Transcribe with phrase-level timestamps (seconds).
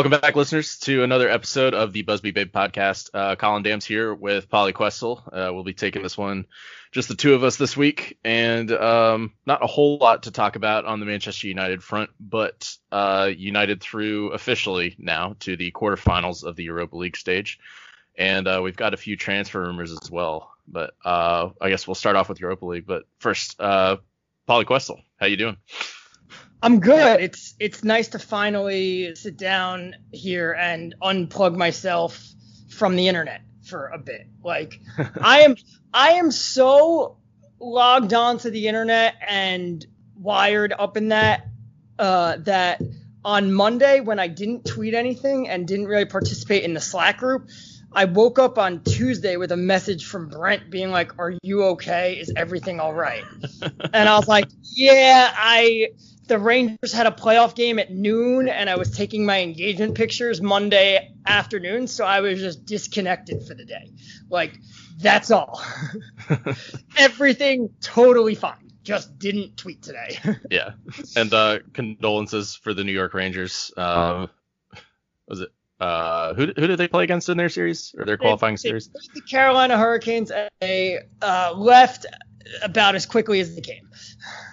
[0.00, 3.10] Uh, welcome back, listeners, to another episode of the Busby Babe podcast.
[3.12, 5.20] Uh, Colin Damms here with Pauly Kwestel.
[5.30, 6.46] Uh, we'll be taking this one,
[6.90, 10.56] just the two of us this week, and um, not a whole lot to talk
[10.56, 16.44] about on the Manchester United front, but uh, United through officially now to the quarterfinals
[16.44, 17.58] of the Europa League stage,
[18.16, 20.50] and uh, we've got a few transfer rumors as well.
[20.66, 22.86] But uh, I guess we'll start off with Europa League.
[22.86, 23.98] But first, Pauly
[24.48, 25.58] Kwestel, how you doing?
[26.62, 27.20] I'm good.
[27.20, 32.22] It's it's nice to finally sit down here and unplug myself
[32.68, 34.26] from the internet for a bit.
[34.44, 34.80] Like
[35.20, 35.56] I am
[35.92, 37.16] I am so
[37.58, 39.84] logged on to the internet and
[40.16, 41.46] wired up in that
[41.98, 42.82] uh, that
[43.24, 47.48] on Monday when I didn't tweet anything and didn't really participate in the Slack group,
[47.92, 52.18] I woke up on Tuesday with a message from Brent being like, "Are you okay?
[52.18, 53.24] Is everything all right?"
[53.62, 55.88] and I was like, "Yeah, I
[56.30, 60.40] the Rangers had a playoff game at noon, and I was taking my engagement pictures
[60.40, 63.90] Monday afternoon, so I was just disconnected for the day.
[64.28, 64.52] Like,
[65.00, 65.60] that's all.
[66.96, 68.70] Everything totally fine.
[68.84, 70.20] Just didn't tweet today.
[70.50, 70.74] yeah,
[71.16, 73.72] and uh, condolences for the New York Rangers.
[73.76, 74.28] Uh,
[75.26, 75.50] was it
[75.80, 78.86] uh, who, who did they play against in their series or their qualifying they, series?
[78.88, 82.06] They the Carolina Hurricanes and they uh, left
[82.62, 83.88] about as quickly as they came.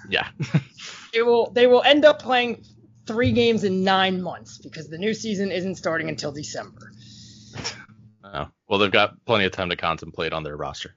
[0.09, 0.27] Yeah.
[1.17, 2.63] they will they will end up playing
[3.07, 6.91] three games in nine months because the new season isn't starting until December.
[8.23, 10.95] Oh, well, they've got plenty of time to contemplate on their roster.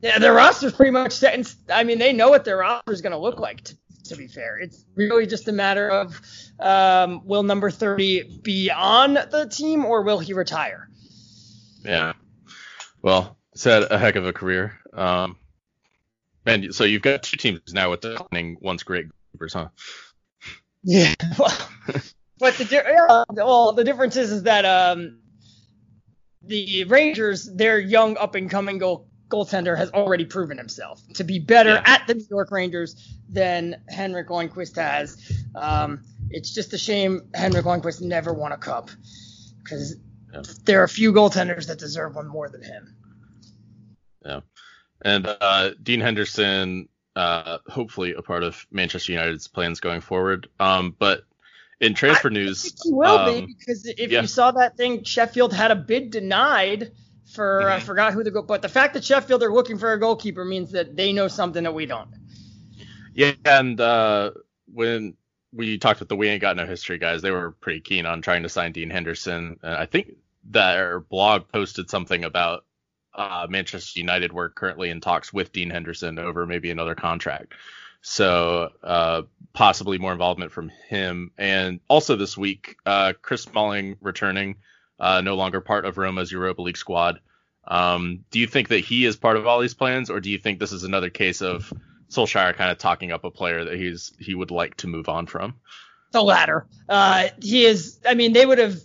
[0.00, 1.34] Yeah, their roster's pretty much set.
[1.34, 3.64] In, I mean, they know what their roster is going to look like.
[3.64, 3.76] To,
[4.10, 6.20] to, be fair, it's really just a matter of
[6.60, 10.88] um, will number 30 be on the team or will he retire?
[11.82, 12.12] Yeah.
[13.02, 14.78] Well, it's had a heck of a career.
[14.92, 15.38] Um,
[16.46, 19.68] and so you've got two teams now with declining once great goalkeepers, huh?
[20.82, 21.14] Yeah.
[22.38, 25.18] but the yeah, well, the difference is, is that um,
[26.42, 31.40] the Rangers, their young up and coming goal goaltender has already proven himself to be
[31.40, 31.82] better yeah.
[31.84, 35.32] at the New York Rangers than Henrik Lundqvist has.
[35.54, 38.90] Um, it's just a shame Henrik Lundqvist never won a cup
[39.62, 39.96] because
[40.32, 40.42] yeah.
[40.64, 42.96] there are a few goaltenders that deserve one more than him.
[44.24, 44.40] Yeah.
[45.06, 50.48] And uh, Dean Henderson, uh, hopefully a part of Manchester United's plans going forward.
[50.58, 51.22] Um, but
[51.80, 54.22] in transfer I news, he will um, be because if yeah.
[54.22, 56.90] you saw that thing, Sheffield had a bid denied
[57.32, 57.72] for mm-hmm.
[57.72, 60.44] I forgot who the goal, but the fact that Sheffield are looking for a goalkeeper
[60.44, 62.10] means that they know something that we don't.
[63.14, 64.32] Yeah, and uh,
[64.72, 65.14] when
[65.52, 68.22] we talked with the We Ain't Got No History guys, they were pretty keen on
[68.22, 69.60] trying to sign Dean Henderson.
[69.62, 72.64] And I think their blog posted something about
[73.16, 77.54] uh, Manchester United were currently in talks with Dean Henderson over maybe another contract.
[78.02, 79.22] So uh,
[79.52, 81.32] possibly more involvement from him.
[81.36, 84.56] And also this week, uh, Chris Smalling returning,
[85.00, 87.18] uh, no longer part of Roma's Europa League squad.
[87.66, 90.38] Um, do you think that he is part of all these plans, or do you
[90.38, 91.72] think this is another case of
[92.10, 95.26] Solskjaer kind of talking up a player that he's he would like to move on
[95.26, 95.54] from?
[96.12, 96.66] The latter.
[96.88, 97.98] Uh, he is.
[98.06, 98.78] I mean, they would have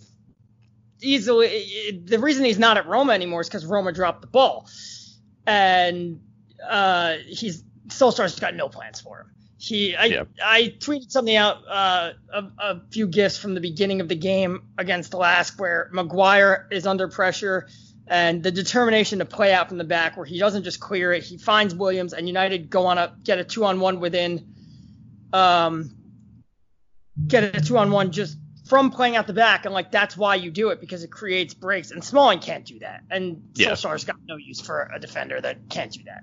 [1.02, 2.02] easily.
[2.04, 4.68] The reason he's not at Roma anymore is because Roma dropped the ball,
[5.46, 6.20] and
[6.68, 9.30] uh, he's Solskjaer's got no plans for him.
[9.58, 10.24] He, I, yeah.
[10.42, 14.64] I tweeted something out, uh, a, a, few gifs from the beginning of the game
[14.76, 17.68] against Lask where Maguire is under pressure
[18.08, 21.22] and the determination to play out from the back where he doesn't just clear it,
[21.22, 24.52] he finds Williams and United go on a get a two on one within,
[25.32, 25.94] um,
[27.28, 30.36] get a two on one just from playing out the back, and like that's why
[30.36, 31.90] you do it because it creates breaks.
[31.90, 33.70] And Smalling can't do that, and yeah.
[33.70, 36.22] Solskjaer's got no use for a defender that can't do that.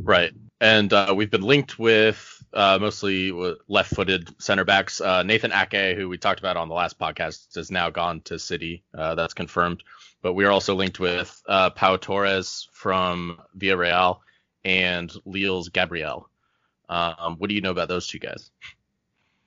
[0.00, 3.32] Right, and uh, we've been linked with uh, mostly
[3.68, 5.00] left-footed center backs.
[5.00, 8.38] Uh, Nathan Ake, who we talked about on the last podcast, has now gone to
[8.38, 8.84] City.
[8.96, 9.82] Uh, that's confirmed.
[10.22, 14.20] But we are also linked with uh, Pau Torres from Villarreal
[14.64, 16.28] and Lille's Gabriel.
[16.88, 18.50] Um, what do you know about those two guys?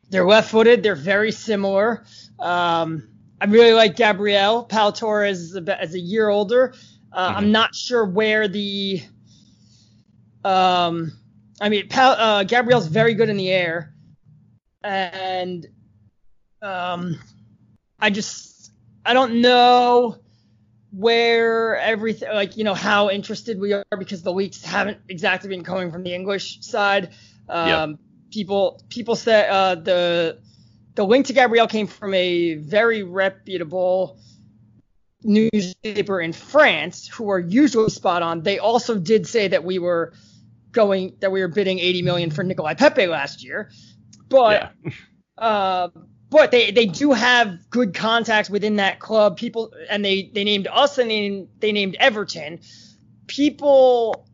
[0.09, 0.83] They're left-footed.
[0.83, 2.03] They're very similar.
[2.39, 3.09] Um,
[3.39, 4.63] I really like Gabriel.
[4.63, 6.73] Pau Torres is a, is a year older.
[7.11, 7.38] Uh, mm-hmm.
[7.38, 9.01] I'm not sure where the.
[10.44, 11.11] Um,
[11.61, 13.94] I mean, Pau, uh, Gabriel's very good in the air,
[14.83, 15.65] and
[16.61, 17.19] um,
[18.00, 18.71] I just
[19.06, 20.17] I don't know
[20.91, 25.63] where everything like you know how interested we are because the leaks haven't exactly been
[25.63, 27.09] coming from the English side.
[27.47, 28.00] Um, yep
[28.31, 30.40] people people said uh, the
[30.96, 34.20] the link to Gabriel came from a very reputable
[35.24, 38.42] newspaper in France who are usually spot on.
[38.44, 40.14] They also did say that we were
[40.72, 43.72] going that we were bidding 80 million for Nicolas Pepe last year,
[44.30, 44.92] but yeah.
[45.38, 45.90] uh,
[46.30, 49.38] but they they do have good contacts within that club.
[49.38, 52.60] People and they they named us and they, they named Everton.
[53.28, 54.29] People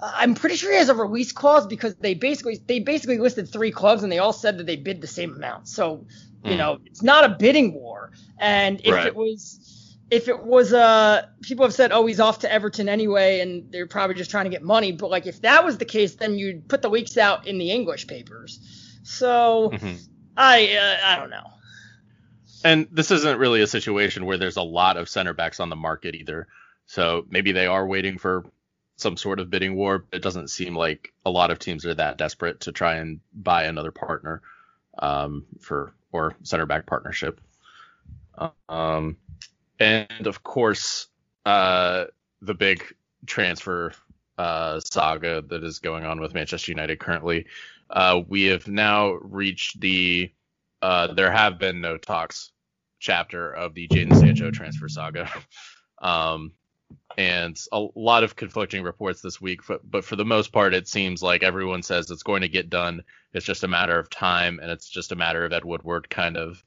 [0.00, 3.72] I'm pretty sure he has a release clause because they basically they basically listed three
[3.72, 5.68] clubs and they all said that they bid the same amount.
[5.68, 6.06] So,
[6.44, 6.58] you mm.
[6.58, 8.12] know, it's not a bidding war.
[8.38, 9.06] And if right.
[9.06, 13.40] it was if it was uh people have said, oh, he's off to Everton anyway,
[13.40, 14.92] and they're probably just trying to get money.
[14.92, 17.72] But like if that was the case, then you'd put the leaks out in the
[17.72, 18.60] English papers.
[19.02, 19.96] So mm-hmm.
[20.36, 21.50] I uh, I don't know.
[22.64, 25.76] And this isn't really a situation where there's a lot of center backs on the
[25.76, 26.46] market either.
[26.86, 28.44] So maybe they are waiting for
[28.98, 30.04] some sort of bidding war.
[30.12, 33.64] It doesn't seem like a lot of teams are that desperate to try and buy
[33.64, 34.42] another partner
[34.98, 37.40] um, for or center back partnership.
[38.68, 39.16] Um,
[39.78, 41.06] and of course,
[41.46, 42.06] uh,
[42.42, 42.84] the big
[43.24, 43.92] transfer
[44.36, 47.46] uh, saga that is going on with Manchester United currently.
[47.88, 50.30] Uh, we have now reached the
[50.82, 52.52] uh, there have been no talks
[52.98, 55.30] chapter of the Jadon Sancho transfer saga.
[56.02, 56.52] um,
[57.16, 60.86] and a lot of conflicting reports this week, but, but for the most part, it
[60.86, 63.02] seems like everyone says it's going to get done.
[63.32, 66.36] It's just a matter of time, and it's just a matter of Ed Woodward kind
[66.36, 66.62] of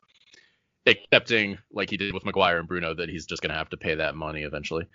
[0.86, 3.78] accepting, like he did with Maguire and Bruno, that he's just going to have to
[3.78, 4.88] pay that money eventually.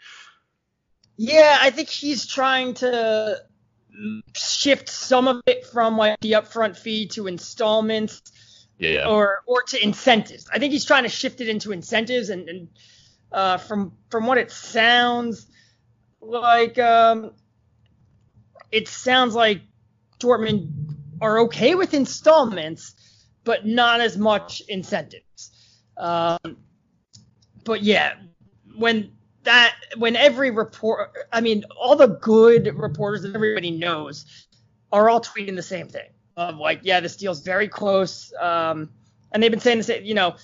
[1.16, 3.40] Yeah, I think he's trying to
[4.34, 8.20] shift some of it from like the upfront fee to installments.
[8.78, 9.08] Yeah, yeah.
[9.08, 10.48] Or or to incentives.
[10.52, 12.68] I think he's trying to shift it into incentives and, and
[13.32, 15.46] uh, from from what it sounds
[16.20, 17.32] like, um,
[18.72, 19.62] it sounds like
[20.18, 20.70] Dortmund
[21.20, 22.94] are okay with installments,
[23.44, 25.50] but not as much incentives.
[25.96, 26.56] Um,
[27.64, 28.14] but yeah,
[28.76, 29.12] when
[29.44, 34.46] that when every report, I mean, all the good reporters that everybody knows
[34.92, 38.32] are all tweeting the same thing of like, yeah, this deal's very close.
[38.40, 38.90] Um,
[39.32, 40.36] and they've been saying the same, you know,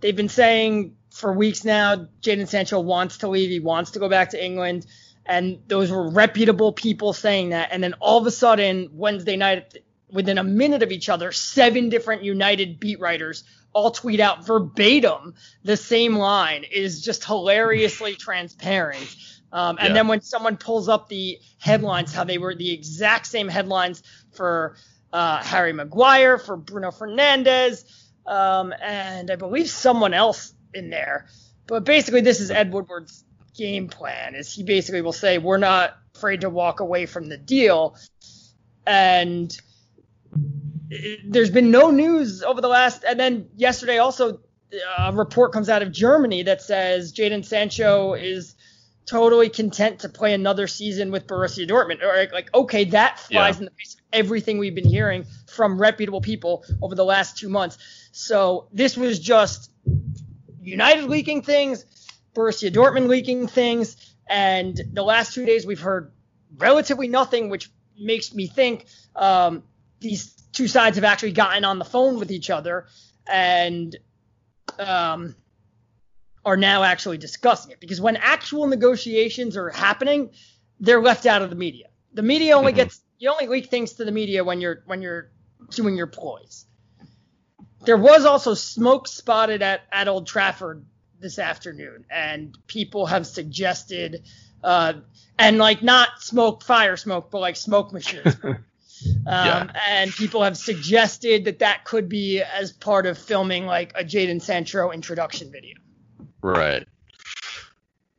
[0.00, 3.48] they've been saying for weeks now, Jadon Sancho wants to leave.
[3.48, 4.86] He wants to go back to England.
[5.24, 7.70] And those were reputable people saying that.
[7.72, 9.78] And then all of a sudden, Wednesday night,
[10.12, 15.34] within a minute of each other, seven different United beat writers all tweet out verbatim
[15.62, 19.16] the same line is just hilariously transparent.
[19.52, 19.94] Um, and yeah.
[19.94, 24.02] then when someone pulls up the headlines, how they were the exact same headlines
[24.32, 24.76] for
[25.12, 27.84] uh, Harry Maguire, for Bruno Fernandes,
[28.26, 31.26] um, and I believe someone else in there.
[31.66, 33.24] But basically, this is Ed Woodward's
[33.56, 34.34] game plan.
[34.34, 37.96] Is he basically will say we're not afraid to walk away from the deal,
[38.86, 39.56] and
[41.24, 43.04] there's been no news over the last.
[43.04, 44.40] And then yesterday also
[44.98, 48.54] a report comes out of Germany that says Jadon Sancho is
[49.06, 52.02] totally content to play another season with Borussia Dortmund.
[52.02, 53.58] Or like, okay, that flies yeah.
[53.60, 57.48] in the face of everything we've been hearing from reputable people over the last two
[57.48, 57.78] months.
[58.12, 59.70] So this was just
[60.66, 61.84] United leaking things,
[62.34, 63.96] Borussia Dortmund leaking things,
[64.28, 66.12] and the last two days we've heard
[66.56, 69.62] relatively nothing, which makes me think um,
[70.00, 72.86] these two sides have actually gotten on the phone with each other
[73.26, 73.96] and
[74.78, 75.34] um,
[76.44, 77.80] are now actually discussing it.
[77.80, 80.30] Because when actual negotiations are happening,
[80.80, 81.86] they're left out of the media.
[82.14, 82.78] The media only mm-hmm.
[82.78, 85.30] gets you only leak things to the media when you're when you're
[85.70, 86.66] doing your ploys.
[87.84, 90.84] There was also smoke spotted at, at Old Trafford
[91.20, 94.24] this afternoon, and people have suggested,
[94.62, 94.94] uh,
[95.38, 98.36] and like not smoke, fire smoke, but like smoke machines.
[98.44, 98.58] um,
[99.26, 99.70] yeah.
[99.88, 104.40] And people have suggested that that could be as part of filming like a Jadon
[104.40, 105.76] Sancho introduction video.
[106.42, 106.86] Right.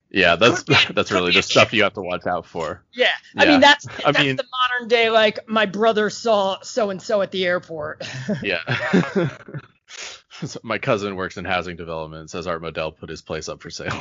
[0.10, 2.84] Yeah, that's that's really the stuff you have to watch out for.
[2.94, 6.90] Yeah, I mean that's I that's mean, the modern day like my brother saw so
[6.90, 8.08] and so at the airport.
[8.44, 8.62] yeah.
[10.64, 12.30] my cousin works in housing development.
[12.30, 13.92] Says Art Modell put his place up for sale.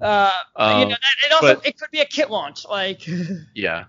[0.00, 3.06] uh, um, you know, that, it also but, it could be a kit launch, like.
[3.54, 3.84] yeah,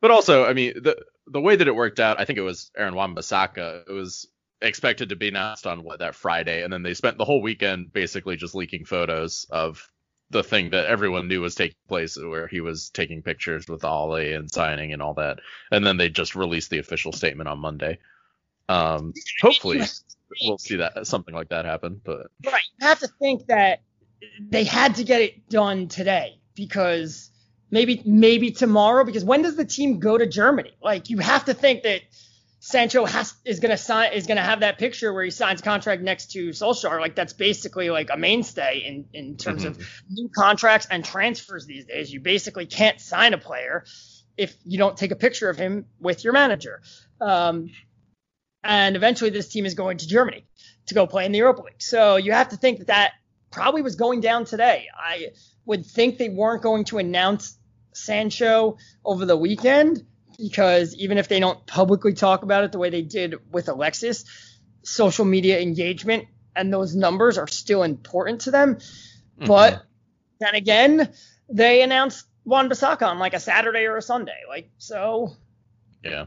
[0.00, 0.96] but also, I mean, the
[1.26, 3.88] the way that it worked out, I think it was Aaron Wan-Bissaka.
[3.88, 4.26] It was
[4.60, 7.92] expected to be announced on what that Friday, and then they spent the whole weekend
[7.92, 9.90] basically just leaking photos of
[10.30, 14.32] the thing that everyone knew was taking place where he was taking pictures with Ollie
[14.32, 15.40] and signing and all that.
[15.72, 17.98] And then they just released the official statement on Monday.
[18.68, 19.82] Um, hopefully
[20.42, 22.62] we'll see that something like that happen, but Right.
[22.80, 23.82] You have to think that
[24.40, 27.30] they had to get it done today because
[27.70, 30.72] maybe maybe tomorrow because when does the team go to Germany?
[30.82, 32.02] Like you have to think that
[32.62, 36.32] Sancho has is gonna sign is gonna have that picture where he signs contract next
[36.32, 37.00] to Solskjaer.
[37.00, 39.80] Like that's basically like a mainstay in in terms mm-hmm.
[39.80, 42.12] of new contracts and transfers these days.
[42.12, 43.84] You basically can't sign a player
[44.36, 46.82] if you don't take a picture of him with your manager.
[47.18, 47.70] Um,
[48.62, 50.44] and eventually this team is going to Germany
[50.86, 51.80] to go play in the Europa League.
[51.80, 53.12] So you have to think that that
[53.50, 54.88] probably was going down today.
[54.94, 55.28] I
[55.64, 57.56] would think they weren't going to announce
[57.94, 60.04] Sancho over the weekend
[60.40, 64.24] because even if they don't publicly talk about it the way they did with Alexis,
[64.82, 68.76] social media engagement and those numbers are still important to them.
[68.76, 69.46] Mm-hmm.
[69.46, 69.82] But
[70.40, 71.12] then again,
[71.48, 74.40] they announced Wan-Bissaka on like a Saturday or a Sunday.
[74.48, 75.36] Like so.
[76.02, 76.26] Yeah.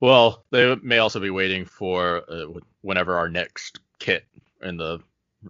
[0.00, 4.24] Well, they may also be waiting for uh, whenever our next kit
[4.62, 5.00] in the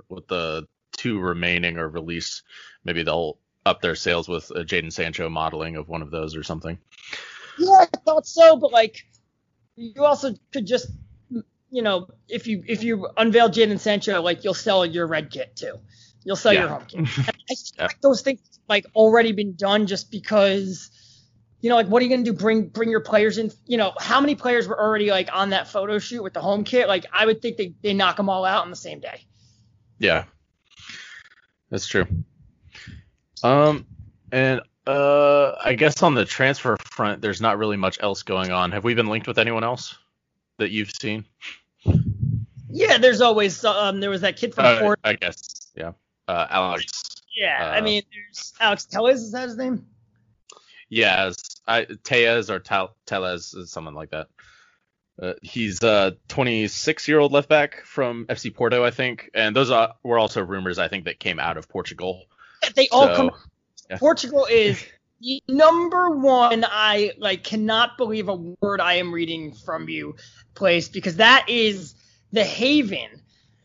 [0.09, 2.43] with the two remaining are released.
[2.85, 6.45] Maybe they'll up their sales with a Jadon Sancho modeling of one of those or
[6.45, 6.79] something.
[7.59, 9.07] Yeah, I thought so, but like
[9.77, 10.89] you also could just
[11.71, 15.57] you know if you if you unveil Jadon Sancho, like you'll sell your red kit
[15.57, 15.79] too.
[16.25, 16.61] You'll sell yeah.
[16.61, 17.09] your home kit.
[17.51, 17.89] I yeah.
[18.01, 20.91] those things like already been done just because
[21.61, 22.33] you know, like what are you gonna do?
[22.33, 23.51] Bring bring your players in?
[23.67, 26.65] You know, how many players were already like on that photo shoot with the home
[26.65, 26.89] kit?
[26.89, 29.27] Like I would think they they knock them all out on the same day.
[29.99, 30.25] Yeah,
[31.71, 32.07] that's true.
[33.43, 33.87] Um,
[34.31, 38.73] and uh, I guess on the transfer front, there's not really much else going on.
[38.73, 39.97] Have we been linked with anyone else
[40.59, 41.25] that you've seen?
[42.69, 45.01] Yeah, there's always um, there was that kid from uh, Fort.
[45.03, 45.93] I guess, yeah,
[46.29, 47.23] uh, Alex.
[47.37, 49.23] Yeah, uh, I mean, there's Alex Telles.
[49.23, 49.87] Is that his name?
[50.89, 54.29] Yes, I Tellez or Tellez, someone like that.
[55.21, 59.71] Uh, he's a 26 year old left back from FC Porto, I think, and those
[59.71, 62.25] are, were also rumors I think that came out of Portugal.
[62.75, 63.31] They all so, come.
[63.91, 63.99] Yeah.
[63.99, 64.85] Portugal is
[65.21, 66.65] the number one.
[66.69, 70.17] I like cannot believe a word I am reading from you,
[70.55, 71.95] place because that is
[72.33, 73.23] the haven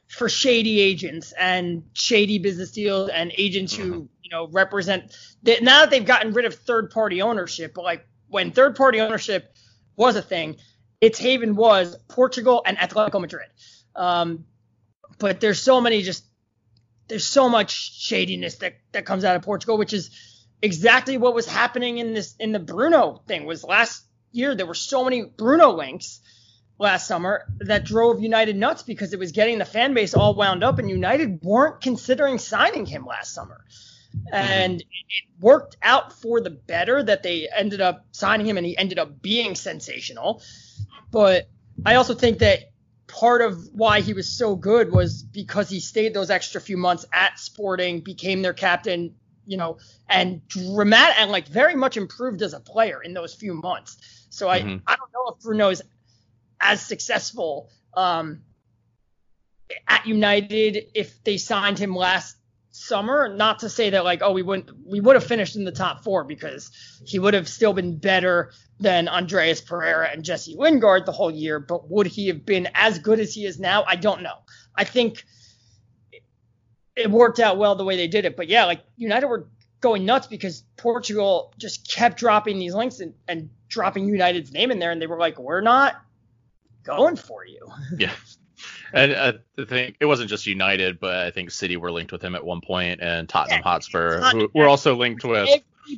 [0.08, 4.06] for shady agents and shady business deals and agents who mm-hmm.
[4.24, 5.16] you know represent.
[5.44, 9.56] Now that they've gotten rid of third party ownership, but like when third party ownership
[9.96, 10.58] was a thing,
[11.00, 13.48] its haven was Portugal and Atletico Madrid.
[13.96, 14.46] Um,
[15.18, 16.26] but there's so many just
[17.12, 20.10] there's so much shadiness that that comes out of Portugal, which is
[20.62, 23.46] exactly what was happening in this in the Bruno thing.
[23.46, 26.22] Was last year there were so many Bruno links
[26.78, 30.64] last summer that drove United nuts because it was getting the fan base all wound
[30.64, 33.66] up, and United weren't considering signing him last summer.
[34.32, 38.78] And it worked out for the better that they ended up signing him and he
[38.78, 40.42] ended up being sensational.
[41.12, 41.50] But
[41.86, 42.71] I also think that
[43.12, 47.06] part of why he was so good was because he stayed those extra few months
[47.14, 49.16] at Sporting, became their captain,
[49.46, 49.78] you know,
[50.10, 53.98] and dramatic and like very much improved as a player in those few months.
[54.30, 54.78] So I, mm-hmm.
[54.88, 55.84] I don't know if Bruno is
[56.60, 58.42] as successful um,
[59.88, 62.38] at United if they signed him last
[62.72, 63.34] summer.
[63.34, 66.04] Not to say that like, oh, we wouldn't we would have finished in the top
[66.04, 66.72] four because
[67.06, 71.60] he would have still been better than Andreas Pereira and Jesse Lingard the whole year.
[71.60, 73.84] But would he have been as good as he is now?
[73.84, 74.36] I don't know.
[74.76, 75.24] I think
[76.96, 78.36] it worked out well the way they did it.
[78.36, 79.48] But yeah, like United were
[79.82, 84.80] going nuts because Portugal just kept dropping these links and, and dropping United's name in
[84.80, 85.96] there, and they were like, we're not
[86.84, 87.68] going for you.
[87.98, 88.12] yeah.
[88.94, 92.22] And uh, I think it wasn't just United, but I think City were linked with
[92.22, 95.50] him at one point, and Tottenham yeah, Hotspur who were also linked with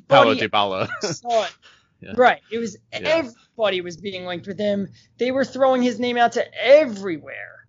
[0.07, 0.89] Paulo Dybala.
[2.01, 2.13] yeah.
[2.15, 2.41] Right.
[2.51, 2.99] It was yeah.
[3.03, 4.89] everybody was being linked with him.
[5.17, 7.65] They were throwing his name out to everywhere.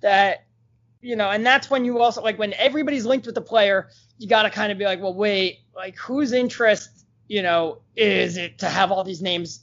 [0.00, 0.44] That
[1.00, 4.28] you know, and that's when you also like when everybody's linked with the player, you
[4.28, 6.90] got to kind of be like, well, wait, like whose interest,
[7.28, 9.60] you know, is it to have all these names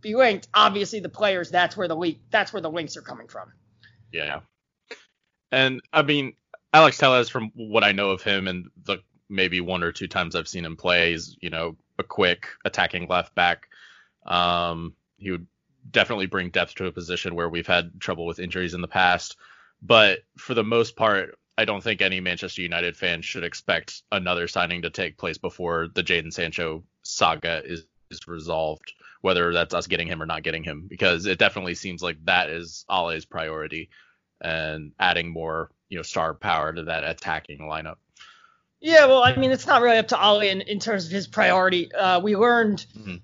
[0.00, 0.48] be linked?
[0.54, 1.50] Obviously, the players.
[1.50, 2.20] That's where the leak.
[2.30, 3.52] That's where the links are coming from.
[4.12, 4.40] Yeah.
[5.54, 6.34] And I mean,
[6.72, 10.34] Alex Telles, from what I know of him and the maybe one or two times
[10.34, 13.68] I've seen him play, is you know a quick attacking left back.
[14.26, 15.46] Um, he would
[15.88, 19.36] definitely bring depth to a position where we've had trouble with injuries in the past.
[19.80, 24.48] But for the most part, I don't think any Manchester United fan should expect another
[24.48, 29.86] signing to take place before the Jadon Sancho saga is, is resolved, whether that's us
[29.86, 33.90] getting him or not getting him, because it definitely seems like that is Ole's priority
[34.40, 37.96] and adding more, you know, star power to that attacking lineup.
[38.80, 41.26] Yeah, well, I mean, it's not really up to Ole in, in terms of his
[41.26, 41.92] priority.
[41.92, 43.16] Uh, we learned mm-hmm.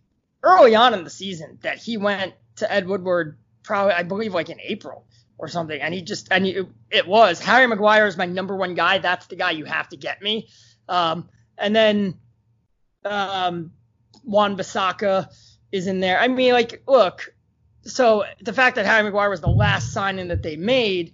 [0.43, 4.49] early on in the season that he went to Ed Woodward probably, I believe, like
[4.49, 8.27] in April or something, and he just and he, it was Harry Maguire is my
[8.27, 8.99] number one guy.
[8.99, 10.49] That's the guy you have to get me.
[10.89, 12.15] Um, and then
[13.05, 13.73] um,
[14.25, 15.29] Wan-Bissaka
[15.73, 16.19] is in there.
[16.19, 17.35] I mean, like, look,
[17.85, 21.13] so the fact that Harry Maguire was the last signing that they made,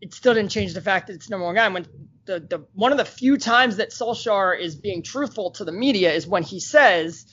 [0.00, 1.68] it still didn't change the fact that it's number one guy.
[1.68, 1.86] When
[2.24, 6.12] the, the one of the few times that Solskjaer is being truthful to the media
[6.12, 7.26] is when he says,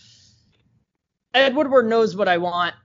[1.34, 2.76] Ed Woodward knows what I want.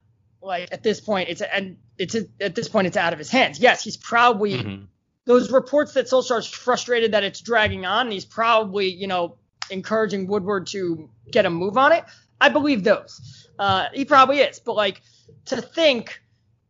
[0.42, 3.60] Like at this point, it's and it's at this point it's out of his hands.
[3.60, 4.84] Yes, he's probably mm-hmm.
[5.26, 8.10] those reports that Solskjaer's frustrated that it's dragging on.
[8.10, 9.36] He's probably you know
[9.70, 12.04] encouraging Woodward to get a move on it.
[12.40, 13.48] I believe those.
[13.60, 15.02] Uh, he probably is, but like
[15.44, 16.18] to think,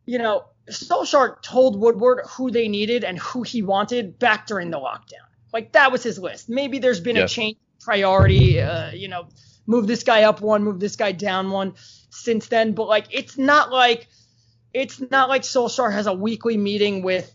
[0.05, 4.77] you know, Solskjaer told Woodward who they needed and who he wanted back during the
[4.77, 5.25] lockdown.
[5.53, 6.49] Like that was his list.
[6.49, 8.59] Maybe there's been a change priority.
[8.59, 9.29] Uh, you know,
[9.65, 11.75] move this guy up one, move this guy down one
[12.09, 12.73] since then.
[12.73, 14.09] But like, it's not like
[14.73, 17.33] it's not like Solskjaer has a weekly meeting with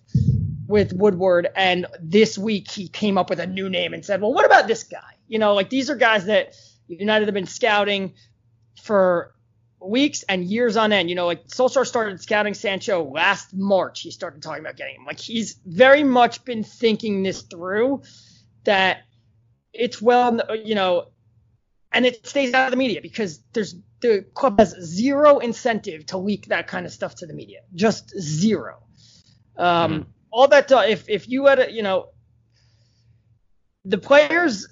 [0.67, 4.35] with Woodward and this week he came up with a new name and said, well,
[4.35, 5.15] what about this guy?
[5.29, 6.55] You know, like these are guys that
[6.89, 8.13] United have been scouting
[8.83, 9.33] for
[9.89, 11.09] weeks and years on end.
[11.09, 14.01] You know, like Solskjaer started scouting Sancho last March.
[14.01, 15.05] He started talking about getting him.
[15.05, 18.03] Like he's very much been thinking this through
[18.65, 19.03] that
[19.73, 21.09] it's well, you know,
[21.93, 26.19] and it stays out of the media because there's the club has zero incentive to
[26.19, 28.83] leak that kind of stuff to the media, just zero.
[29.57, 30.11] Um, mm-hmm.
[30.31, 32.11] All that if if you had a, you know,
[33.85, 34.67] the players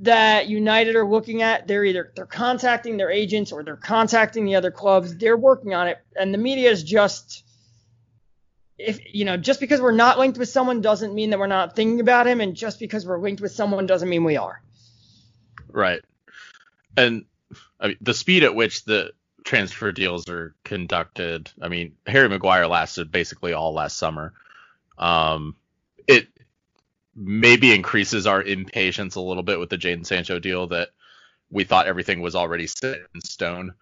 [0.00, 4.56] that United are looking at, they're either they're contacting their agents or they're contacting the
[4.56, 5.16] other clubs.
[5.16, 7.44] They're working on it, and the media is just
[8.78, 11.76] if you know just because we're not linked with someone doesn't mean that we're not
[11.76, 14.62] thinking about him, and just because we're linked with someone doesn't mean we are.
[15.68, 16.00] Right,
[16.96, 17.26] and
[17.78, 19.12] I mean the speed at which the
[19.44, 21.50] transfer deals are conducted.
[21.60, 24.32] I mean Harry Maguire lasted basically all last summer.
[24.96, 25.56] Um,
[27.20, 30.88] maybe increases our impatience a little bit with the Jadon Sancho deal that
[31.50, 33.74] we thought everything was already set in stone.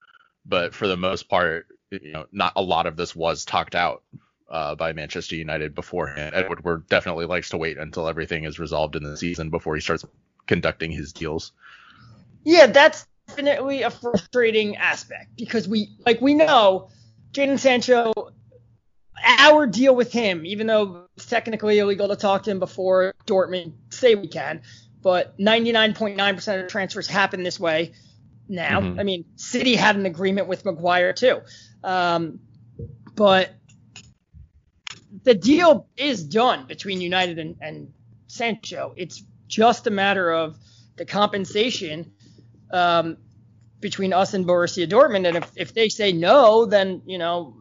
[0.44, 4.02] But for the most part, you know, not a lot of this was talked out
[4.50, 6.34] uh, by Manchester United beforehand.
[6.34, 9.80] Edward Woodward definitely likes to wait until everything is resolved in the season before he
[9.80, 10.04] starts
[10.46, 11.52] conducting his deals.
[12.44, 16.88] Yeah, that's definitely a frustrating aspect because we like we know
[17.32, 18.12] Jadon Sancho
[19.24, 23.72] our deal with him, even though it's technically illegal to talk to him before Dortmund
[23.90, 24.62] say we can,
[25.02, 27.92] but 99.9% of transfers happen this way
[28.48, 28.80] now.
[28.80, 29.00] Mm-hmm.
[29.00, 31.40] I mean, City had an agreement with Maguire too.
[31.84, 32.40] Um,
[33.14, 33.54] but
[35.24, 37.92] the deal is done between United and, and
[38.26, 38.94] Sancho.
[38.96, 40.56] It's just a matter of
[40.96, 42.12] the compensation
[42.70, 43.16] um,
[43.80, 45.26] between us and Borussia Dortmund.
[45.26, 47.56] And if, if they say no, then, you know,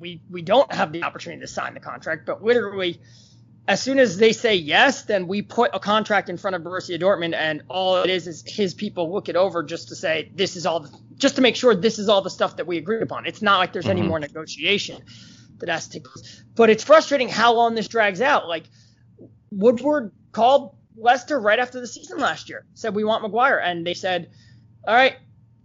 [0.00, 3.00] we we don't have the opportunity to sign the contract, but literally
[3.68, 7.00] as soon as they say yes, then we put a contract in front of Borussia
[7.00, 10.56] Dortmund, and all it is is his people look it over just to say this
[10.56, 13.02] is all, the, just to make sure this is all the stuff that we agreed
[13.02, 13.26] upon.
[13.26, 13.98] It's not like there's mm-hmm.
[13.98, 15.02] any more negotiation
[15.58, 16.42] that has to take place.
[16.56, 18.48] But it's frustrating how long this drags out.
[18.48, 18.64] Like
[19.52, 23.94] Woodward called Leicester right after the season last year, said we want Maguire, and they
[23.94, 24.30] said,
[24.84, 25.16] all right,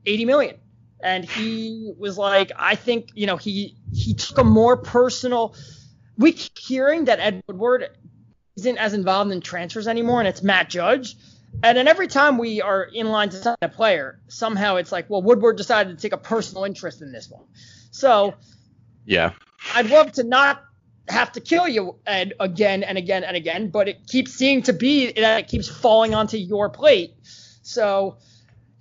[0.05, 0.57] 80 million
[1.05, 5.55] and he was like, I think, you know, he he took a more personal.
[6.17, 7.89] We keep hearing that Ed Woodward
[8.57, 11.15] isn't as involved in transfers anymore, and it's Matt Judge.
[11.61, 15.07] And then every time we are in line to sign a player, somehow it's like,
[15.07, 17.45] well, Woodward decided to take a personal interest in this one.
[17.91, 18.33] So,
[19.05, 19.33] yeah,
[19.75, 20.63] I'd love to not
[21.07, 24.73] have to kill you Ed again and again and again, but it keeps seeming to
[24.73, 27.13] be that it keeps falling onto your plate.
[27.61, 28.17] So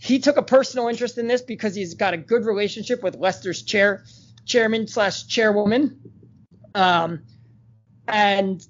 [0.04, 3.62] he took a personal interest in this because he's got a good relationship with Leicester's
[3.62, 4.04] chair
[4.44, 5.98] chairman slash chairwoman,
[6.74, 7.22] um,
[8.06, 8.62] and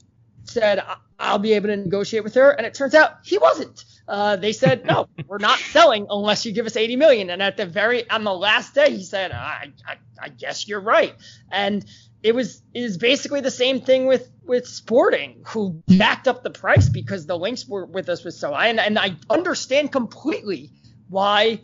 [0.45, 0.85] said
[1.19, 2.51] I'll be able to negotiate with her.
[2.51, 3.85] And it turns out he wasn't.
[4.07, 7.31] Uh, they said no, we're not selling unless you give us 80 million.
[7.31, 10.81] And at the very on the last day, he said I, I, I guess you're
[10.81, 11.15] right.
[11.51, 11.85] And
[12.23, 16.51] it was it is basically the same thing with with Sporting, who backed up the
[16.51, 18.69] price because the links were with us was so high.
[18.69, 20.71] And, and I understand completely
[21.15, 21.61] why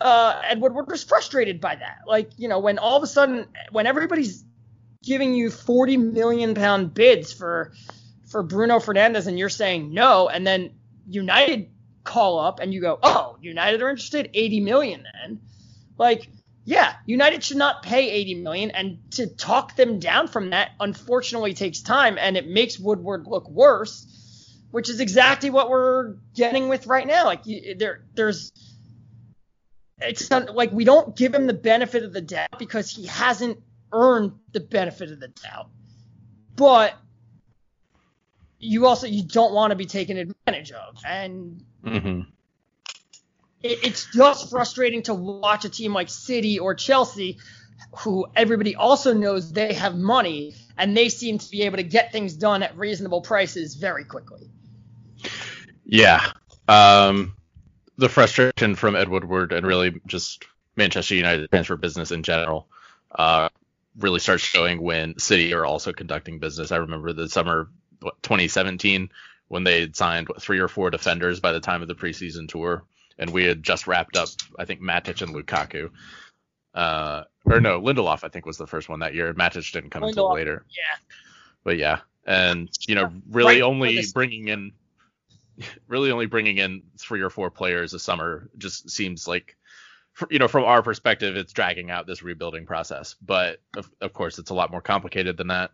[0.00, 2.00] uh, Ed Woodward was frustrated by that.
[2.06, 4.44] Like, you know, when all of a sudden, when everybody's
[5.02, 7.72] giving you 40 million pound bids for
[8.26, 10.74] for Bruno Fernandes and you're saying no, and then
[11.08, 11.70] United
[12.02, 15.40] call up and you go, oh, United are interested, 80 million then.
[15.96, 16.28] Like,
[16.64, 21.54] yeah, United should not pay 80 million, and to talk them down from that, unfortunately,
[21.54, 24.23] takes time, and it makes Woodward look worse
[24.74, 27.26] which is exactly what we're getting with right now.
[27.26, 27.44] Like
[27.78, 28.50] there, there's,
[30.00, 33.62] it's not, like we don't give him the benefit of the doubt because he hasn't
[33.92, 35.68] earned the benefit of the doubt.
[36.56, 36.92] But
[38.58, 42.22] you also you don't want to be taken advantage of, and mm-hmm.
[43.62, 47.38] it, it's just frustrating to watch a team like City or Chelsea,
[47.98, 52.10] who everybody also knows they have money and they seem to be able to get
[52.10, 54.50] things done at reasonable prices very quickly.
[55.84, 56.32] Yeah.
[56.68, 57.36] Um,
[57.96, 60.44] the frustration from Ed Woodward and really just
[60.76, 62.66] Manchester United transfer business in general
[63.14, 63.48] uh,
[63.98, 66.72] really starts showing when City are also conducting business.
[66.72, 67.68] I remember the summer
[68.00, 69.10] what, 2017
[69.48, 72.48] when they had signed what, three or four defenders by the time of the preseason
[72.48, 72.82] tour,
[73.18, 75.90] and we had just wrapped up I think Matic and Lukaku.
[76.74, 79.32] Uh, or no, Lindelof I think was the first one that year.
[79.34, 80.64] Matic didn't come Lindelof, until later.
[80.70, 81.16] Yeah.
[81.62, 84.72] But yeah, and you know really right only bringing in
[85.88, 89.56] really only bringing in three or four players a summer just seems like
[90.30, 93.16] you know from our perspective it's dragging out this rebuilding process.
[93.20, 95.72] But of, of course it's a lot more complicated than that.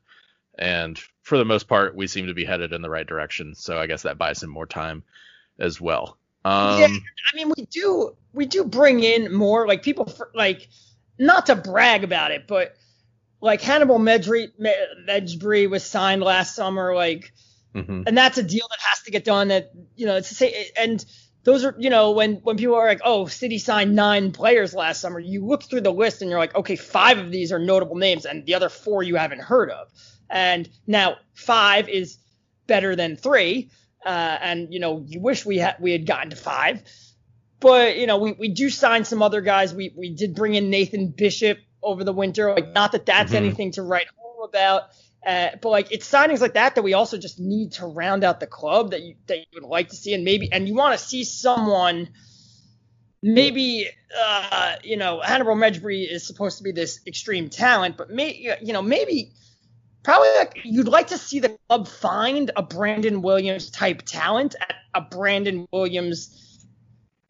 [0.59, 3.55] And for the most part we seem to be headed in the right direction.
[3.55, 5.03] So i guess that buys him more time
[5.59, 6.17] as well.
[6.45, 10.69] Um, yeah i mean we do we do bring in more like people like
[11.19, 12.77] not to brag about it but
[13.43, 17.31] like hannibal medri Mejbri was signed last summer like
[17.75, 18.03] mm-hmm.
[18.07, 20.71] and that's a deal that has to get done that you know it's to say
[20.77, 21.05] and
[21.43, 25.01] those are you know when when people are like oh city signed nine players last
[25.01, 27.97] summer you look through the list and you're like okay five of these are notable
[27.97, 29.89] names and the other four you haven't heard of.
[30.33, 32.19] And now five is
[32.69, 33.71] better than three
[34.05, 36.83] uh, and you know you wish we had we had gotten to five.
[37.59, 39.75] But you know we, we do sign some other guys.
[39.75, 42.53] We we did bring in nathan bishop over the winter.
[42.53, 43.45] Like not that that's mm-hmm.
[43.45, 44.85] anything to write home about
[45.27, 48.41] uh, but like it's signings like that that we also just need to round out
[48.41, 50.99] the club that you that you would like to see, and maybe and you want
[50.99, 52.09] to see someone.
[53.23, 53.87] Maybe
[54.19, 58.73] uh, you know Hannibal Mejbri is supposed to be this extreme talent, but may you
[58.73, 59.33] know maybe
[60.03, 64.75] probably like you'd like to see the club find a Brandon Williams type talent at
[64.95, 66.67] a Brandon Williams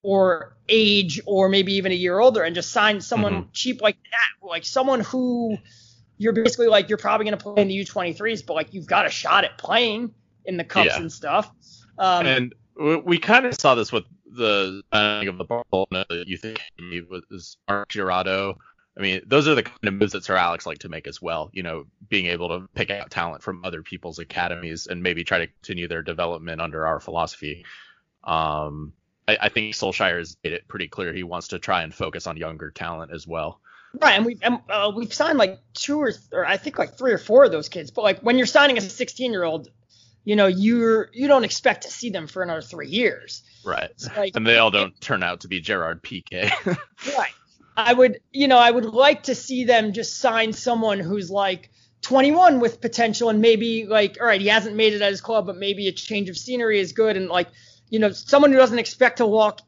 [0.02, 3.50] or age or maybe even a year older and just sign someone mm-hmm.
[3.52, 5.58] cheap like that, like someone who
[6.20, 9.06] you're basically like you're probably going to play in the U23s, but like you've got
[9.06, 10.12] a shot at playing
[10.44, 11.00] in the cups yeah.
[11.00, 11.50] and stuff.
[11.98, 17.02] Um, and we kind of saw this with the signing of the Barcelona youth academy
[17.30, 18.56] was Marc Jurado.
[18.98, 21.22] I mean, those are the kind of moves that Sir Alex like to make as
[21.22, 21.48] well.
[21.54, 25.38] You know, being able to pick out talent from other people's academies and maybe try
[25.38, 27.64] to continue their development under our philosophy.
[28.24, 28.92] Um,
[29.26, 32.26] I, I think Solskjaer has made it pretty clear he wants to try and focus
[32.26, 33.62] on younger talent as well.
[33.98, 37.12] Right, and we've and, uh, we've signed like two or, or I think like three
[37.12, 37.90] or four of those kids.
[37.90, 39.68] But like when you're signing a 16 year old,
[40.24, 43.42] you know you're you don't expect to see them for another three years.
[43.64, 46.50] Right, like, and they all don't turn out to be Gerard Piqué.
[47.18, 47.32] right.
[47.76, 51.70] I would you know I would like to see them just sign someone who's like
[52.02, 55.46] 21 with potential and maybe like all right he hasn't made it at his club
[55.46, 57.48] but maybe a change of scenery is good and like
[57.88, 59.60] you know someone who doesn't expect to walk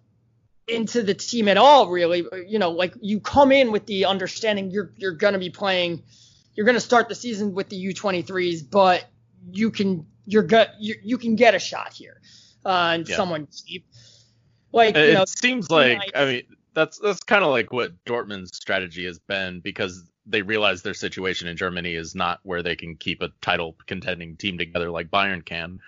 [0.68, 2.24] into the team at all, really.
[2.46, 6.02] You know, like you come in with the understanding you're you're going to be playing,
[6.54, 9.04] you're going to start the season with the U23s, but
[9.50, 12.20] you can you're good you, you can get a shot here,
[12.64, 13.16] uh, and yeah.
[13.16, 13.86] someone cheap.
[14.72, 16.10] Like it know, seems like nice.
[16.14, 16.42] I mean
[16.74, 21.48] that's that's kind of like what Dortmund's strategy has been because they realize their situation
[21.48, 25.44] in Germany is not where they can keep a title contending team together like Bayern
[25.44, 25.80] can.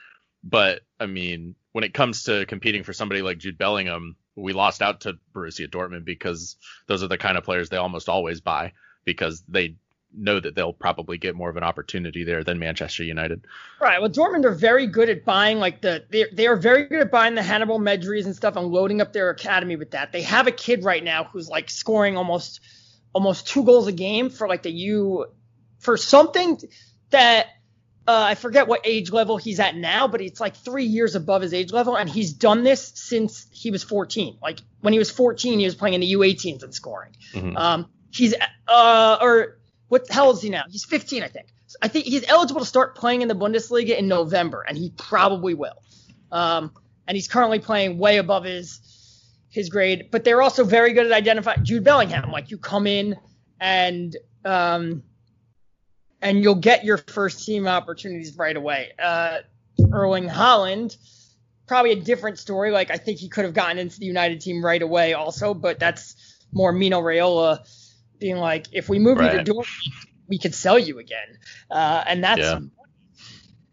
[0.42, 4.82] But I mean, when it comes to competing for somebody like Jude Bellingham, we lost
[4.82, 8.72] out to Borussia Dortmund because those are the kind of players they almost always buy
[9.04, 9.76] because they
[10.16, 13.44] know that they'll probably get more of an opportunity there than Manchester United.
[13.80, 14.00] Right.
[14.00, 17.10] Well, Dortmund are very good at buying like the they they are very good at
[17.10, 20.12] buying the Hannibal Mejbris and stuff and loading up their academy with that.
[20.12, 22.60] They have a kid right now who's like scoring almost
[23.12, 25.26] almost two goals a game for like the U
[25.78, 26.58] for something
[27.10, 27.46] that
[28.06, 31.40] uh, I forget what age level he's at now, but it's like three years above
[31.40, 34.38] his age level, and he's done this since he was 14.
[34.42, 37.16] Like when he was 14, he was playing in the U18s and scoring.
[37.32, 37.56] Mm-hmm.
[37.56, 38.34] Um, he's
[38.68, 40.64] uh, or what the hell is he now?
[40.68, 41.48] He's 15, I think.
[41.80, 45.54] I think he's eligible to start playing in the Bundesliga in November, and he probably
[45.54, 45.82] will.
[46.30, 46.72] Um,
[47.06, 48.80] and he's currently playing way above his
[49.48, 50.08] his grade.
[50.10, 52.30] But they're also very good at identifying Jude Bellingham.
[52.30, 53.16] Like you come in
[53.60, 54.14] and
[54.44, 55.04] um,
[56.24, 58.92] and you'll get your first team opportunities right away.
[58.98, 59.38] Uh,
[59.92, 60.96] Erling Haaland,
[61.66, 62.70] probably a different story.
[62.70, 65.78] Like I think he could have gotten into the United team right away also, but
[65.78, 66.16] that's
[66.50, 67.58] more Mino Raiola
[68.18, 69.34] being like, if we move right.
[69.34, 71.38] you to Dortmund, we could sell you again,
[71.70, 72.60] uh, and that's yeah.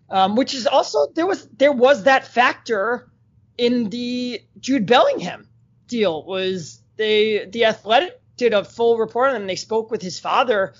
[0.09, 3.09] um, which is also there was there was that factor
[3.57, 5.47] in the Jude Bellingham
[5.87, 9.47] deal was they the Athletic did a full report on him.
[9.47, 10.73] They spoke with his father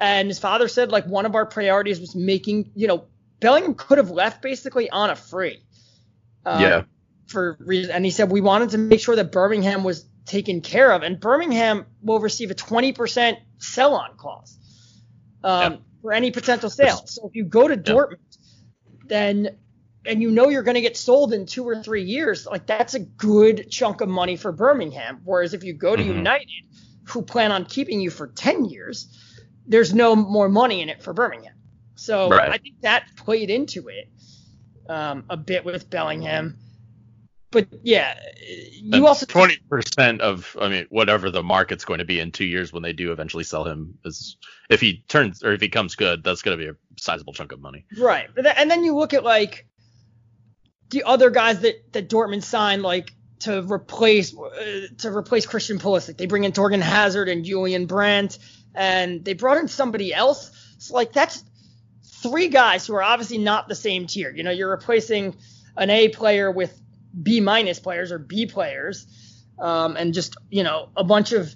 [0.00, 3.04] and his father said like one of our priorities was making, you know,
[3.40, 5.62] Bellingham could have left basically on a free.
[6.44, 6.82] Uh, yeah.
[7.26, 10.92] For reason, and he said we wanted to make sure that Birmingham was taken care
[10.92, 14.58] of, and Birmingham will receive a 20% sell-on clause
[15.42, 15.78] um, yeah.
[16.02, 17.02] for any potential sale.
[17.06, 18.18] So if you go to Dortmund,
[19.06, 19.56] then
[20.06, 22.94] and you know you're going to get sold in two or three years, like that's
[22.94, 25.20] a good chunk of money for Birmingham.
[25.24, 26.18] Whereas if you go to mm-hmm.
[26.18, 26.48] United,
[27.08, 29.08] who plan on keeping you for 10 years,
[29.66, 31.54] there's no more money in it for Birmingham.
[31.94, 32.50] So Right.
[32.50, 34.08] I think that played into it
[34.88, 36.58] um, a bit with Bellingham.
[37.50, 38.18] But yeah,
[38.72, 42.44] you also twenty percent of I mean whatever the market's going to be in two
[42.44, 45.94] years when they do eventually sell him is if he turns or if he comes
[45.94, 47.86] good, that's going to be a sizable chunk of money.
[47.96, 48.28] Right.
[48.36, 49.68] And then you look at like
[50.90, 56.16] the other guys that that Dortmund signed like to replace uh, to replace Christian Pulisic.
[56.16, 58.38] They bring in Torgan Hazard and Julian Brandt
[58.74, 60.50] and they brought in somebody else.
[60.78, 61.42] So like that's
[62.22, 64.30] three guys who are obviously not the same tier.
[64.34, 65.36] You know, you're replacing
[65.76, 66.78] an A player with
[67.20, 69.06] B minus players or B players.
[69.58, 71.54] Um, and just, you know, a bunch of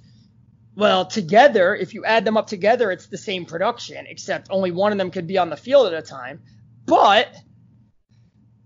[0.78, 4.92] well, together, if you add them up together, it's the same production, except only one
[4.92, 6.40] of them could be on the field at a time.
[6.87, 7.35] But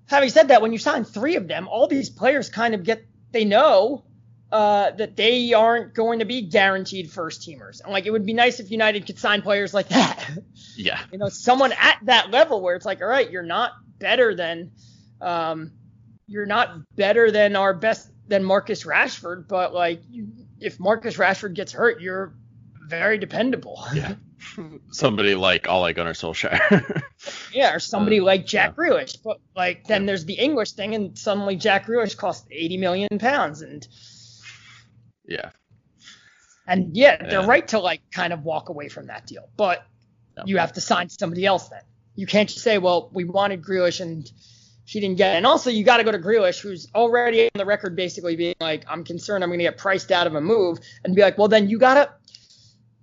[0.09, 3.07] having said that, when you sign three of them, all these players kind of get
[3.31, 4.05] they know
[4.53, 7.81] uh, that they aren't going to be guaranteed first teamers.
[7.83, 10.31] And like it would be nice if United could sign players like that.
[10.75, 11.01] Yeah.
[11.13, 14.71] you know, someone at that level where it's like, all right, you're not better than
[15.21, 15.73] um,
[16.27, 20.29] you're not better than our best than Marcus Rashford, but like you,
[20.61, 22.35] if Marcus Rashford gets hurt, you're
[22.89, 23.85] very dependable.
[23.95, 24.15] Yeah.
[24.91, 27.03] Somebody like Ole Gunnar Solskjaer.
[27.53, 28.85] Yeah, or somebody Uh, like Jack yeah.
[28.85, 29.19] Grealish.
[29.23, 30.07] But like then Yeah.
[30.07, 33.87] there's the English thing, and suddenly Jack Grealish costs 80 million pounds, and
[35.33, 35.51] yeah.
[36.67, 37.47] and yeah, they're Yeah.
[37.47, 39.85] right to like kind of walk away from that deal, but
[40.37, 40.45] Yeah.
[40.47, 41.83] you have to sign somebody else then.
[42.15, 44.31] You can't just say, well, we wanted Grealish and
[44.85, 45.37] he didn't get it.
[45.39, 48.55] And also, you got to go to Grealish, who's already on the record basically being
[48.61, 51.39] like, I'm concerned I'm going to get priced out of a move, and be like,
[51.39, 52.11] well, then you got to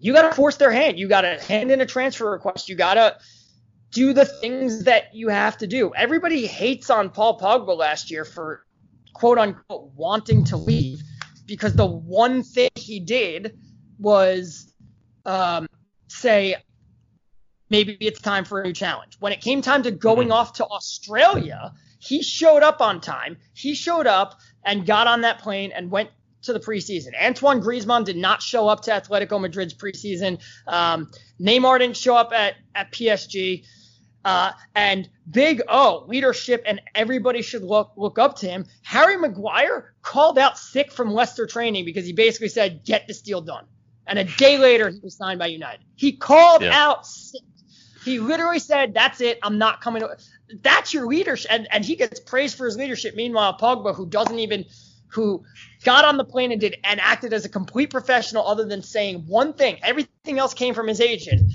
[0.01, 0.97] you got to force their hand.
[0.97, 2.69] You got to hand in a transfer request.
[2.69, 3.17] You got to
[3.91, 5.93] do the things that you have to do.
[5.93, 8.63] Everybody hates on Paul Pogba last year for
[9.13, 11.01] quote unquote wanting to leave
[11.49, 13.57] because the one thing he did
[13.99, 14.73] was
[15.25, 15.67] um,
[16.07, 16.55] say
[17.69, 19.17] maybe it's time for a new challenge.
[19.19, 20.33] When it came time to going Mhm.
[20.33, 23.37] off to Australia, he showed up on time.
[23.53, 26.09] He showed up and got on that plane and went
[26.43, 27.09] to the preseason.
[27.21, 30.41] Antoine Griezmann did not show up to Atletico Madrid's preseason.
[30.67, 33.65] Um, Neymar didn't show up at, at PSG.
[34.25, 38.65] Uh, and Big O, leadership, and everybody should look look up to him.
[38.83, 43.41] Harry Maguire called out sick from Leicester training because he basically said, "Get this deal
[43.41, 43.65] done."
[44.07, 45.85] And a day later, he was signed by United.
[45.95, 46.73] He called Yeah.
[46.73, 47.41] out sick.
[48.03, 49.39] He literally said, "That's it.
[49.41, 50.17] I'm not coming." To-.
[50.63, 53.15] That's your leadership, and and he gets praised for his leadership.
[53.15, 54.65] Meanwhile, Pogba, who doesn't even,
[55.07, 55.43] who
[55.85, 59.25] got on the plane and did and acted as a complete professional, other than saying
[59.27, 61.51] one thing, everything else came from his agent.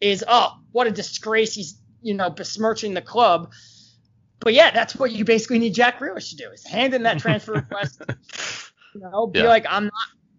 [0.00, 1.54] Is oh, what a disgrace!
[1.54, 3.52] He's you know besmirching the club.
[4.40, 7.18] But yeah, that's what you basically need Jack Grealish to do: is hand in that
[7.18, 8.02] transfer request.
[8.94, 9.48] You know, be Yeah.
[9.48, 9.92] like, I'm not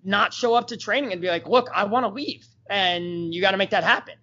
[0.06, 3.42] not show up to training and be like, look, I want to leave, and you
[3.42, 4.16] got to make that happen.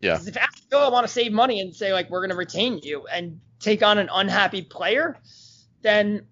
[0.00, 0.14] Yeah.
[0.14, 3.06] if Aston Villa want to save money and say like we're going to retain you
[3.06, 5.16] and take on an unhappy player,
[5.82, 6.26] then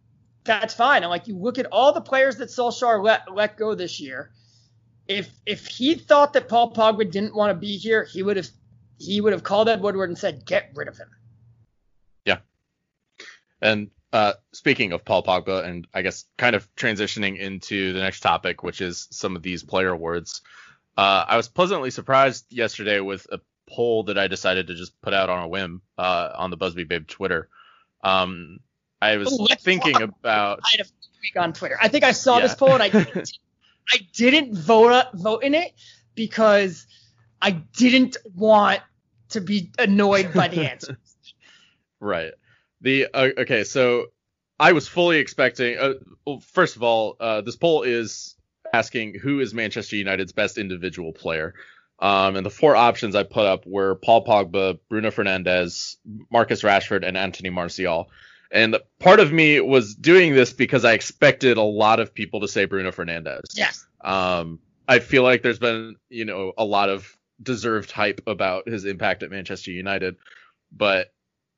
[0.45, 1.03] that's fine.
[1.03, 4.33] And like you look at all the players that Solskjaer let let go this year.
[5.07, 8.49] If if he thought that Paul Pogba didn't want to be here, he would have
[9.01, 11.09] he would have called Ed Woodward and said, get rid of him.
[12.27, 12.39] Yeah.
[13.63, 18.21] And uh, speaking of Paul Pogba, and I guess kind of transitioning into the next
[18.21, 20.43] topic, which is some of these player awards,
[20.99, 25.15] uh, I was pleasantly surprised yesterday with a poll that I decided to just put
[25.15, 27.49] out on a whim uh, on the Busby Babe Twitter.
[28.05, 28.61] Um,
[29.01, 30.91] I was Oh, thinking about I had a
[31.23, 31.79] week on Twitter.
[31.81, 32.43] I think I saw Yeah.
[32.43, 33.33] this poll and I didn't,
[33.91, 35.73] I didn't vote vote in it
[36.15, 36.87] because
[37.41, 38.81] I didn't want
[39.31, 40.99] to be annoyed by the answer.
[42.01, 42.33] Right.
[42.81, 44.07] The uh, okay, so
[44.59, 45.79] I was fully expecting.
[45.79, 45.95] Uh,
[46.27, 48.37] well, first of all, uh, this poll is
[48.73, 51.55] asking who is Manchester United's best individual player.
[51.99, 55.97] Um, and the four options I put up were Paul Pogba, Bruno Fernandes,
[56.31, 58.11] Marcus Rashford, and Anthony Martial.
[58.51, 62.49] And part of me was doing this because I expected a lot of people to
[62.49, 63.55] say Bruno Fernandes.
[63.55, 63.87] yes.
[64.01, 68.85] Um, I feel like there's been, you know, a lot of deserved hype about his
[68.85, 70.17] impact at Manchester United,
[70.73, 71.13] but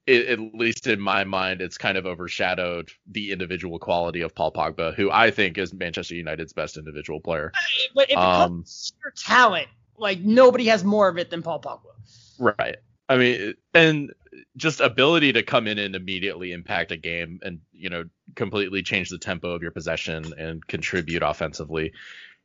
[0.07, 4.53] it, at least in my mind, it's kind of overshadowed the individual quality of Paul
[4.53, 7.53] Pogba, who I think is Manchester United's best individual player.
[7.95, 11.61] But if it Um, comes to talent, like nobody has more of it than Paul
[11.61, 11.92] Pogba.
[12.38, 12.77] Right.
[13.09, 14.12] I mean, and
[14.57, 19.09] just ability to come in and immediately impact a game and, you know, completely change
[19.09, 21.92] the tempo of your possession and contribute offensively.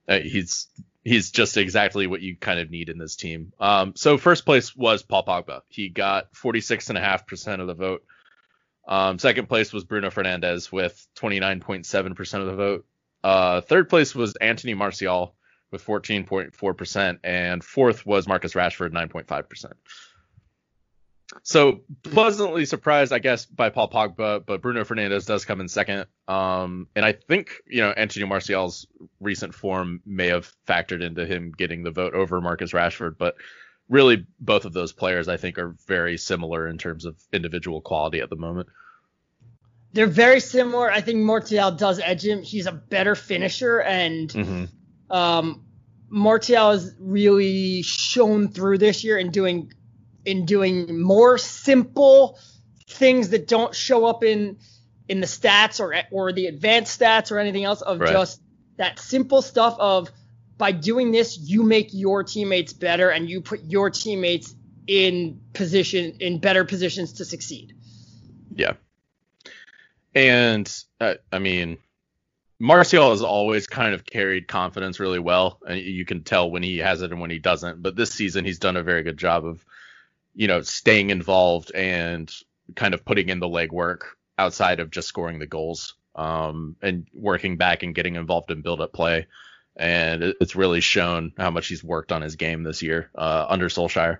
[0.07, 0.67] Uh, he's
[1.07, 3.53] he's just exactly what you kind of need in this team.
[3.59, 5.61] Um, so first place was Paul Pogba.
[5.69, 8.03] He got 46.5% of the vote.
[8.85, 12.85] Um, second place was Bruno Fernandes with 29.7% of the vote.
[13.23, 15.33] Uh, third place was Anthony Martial
[15.71, 19.71] with 14.4%, and fourth was Marcus Rashford, 9.5%.
[21.43, 26.05] So pleasantly surprised, I guess, by Paul Pogba, but Bruno Fernandes does come in second.
[26.27, 28.87] Um, and I think you know Anthony Martial's
[29.19, 33.35] recent form may have factored into him getting the vote over Marcus Rashford, but
[33.89, 38.21] really both of those players I think are very similar in terms of individual quality
[38.21, 38.69] at the moment.
[39.93, 40.91] They're very similar.
[40.91, 42.41] I think Martial does edge him.
[42.41, 45.11] He's a better finisher, and mm-hmm.
[45.11, 45.65] um,
[46.09, 49.73] Martial has really shown through this year in doing
[50.25, 52.37] in doing more simple
[52.87, 54.57] things that don't show up in
[55.07, 58.11] in the stats or or the advanced stats or anything else of right.
[58.11, 58.41] just
[58.77, 60.09] that simple stuff of
[60.57, 64.55] by doing this you make your teammates better and you put your teammates
[64.87, 67.73] in position in better positions to succeed.
[68.53, 68.73] Yeah.
[70.15, 71.77] And uh, I mean
[72.59, 76.79] Martial has always kind of carried confidence really well, and you can tell when he
[76.79, 77.83] has it and when he doesn't.
[77.83, 79.63] But this season, he's done a very good job of
[80.37, 82.31] you know, staying involved and
[82.75, 84.01] kind of putting in the legwork
[84.37, 88.79] outside of just scoring the goals um, and working back and getting involved in build
[88.79, 89.25] up play.
[89.75, 93.67] And it's really shown how much he's worked on his game this year uh, under
[93.67, 94.19] Solskjaer.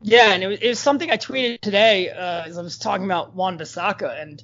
[0.00, 3.04] Yeah, and it was, it was, something I tweeted today uh, as I was talking
[3.04, 4.42] about Wan-Bissaka, and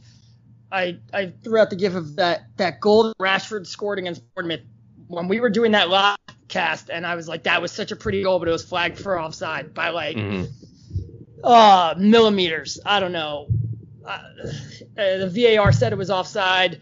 [0.70, 4.60] I I threw out the gif of that that goal that Rashford scored against Bournemouth
[5.08, 6.16] when we were doing that live
[6.48, 8.98] cast, and I was like, that was such a pretty goal, but it was flagged
[8.98, 10.44] for offside by like mm-hmm
[11.44, 12.80] uh, millimeters.
[12.84, 13.48] I don't know.
[14.04, 14.18] Uh,
[14.96, 16.80] the VAR said it was offside.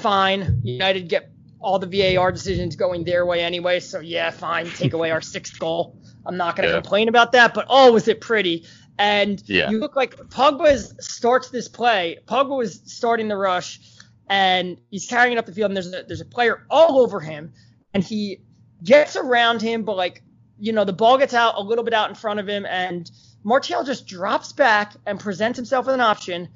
[0.00, 0.60] Fine.
[0.64, 3.80] United get all the VAR decisions going their way anyway.
[3.80, 4.66] So yeah, fine.
[4.66, 5.96] Take away our sixth goal.
[6.26, 6.80] I'm not going to yeah.
[6.80, 7.54] complain about that.
[7.54, 8.66] But oh, was it pretty?
[8.98, 9.70] And yeah.
[9.70, 12.18] you look like Pogba starts this play.
[12.26, 13.80] Pogba was starting the rush,
[14.28, 15.70] and he's carrying it up the field.
[15.70, 17.52] And there's a, there's a player all over him,
[17.94, 18.40] and he
[18.82, 20.22] gets around him, but like
[20.58, 23.10] you know the ball gets out a little bit out in front of him, and
[23.44, 26.48] Martial just drops back and presents himself with an option.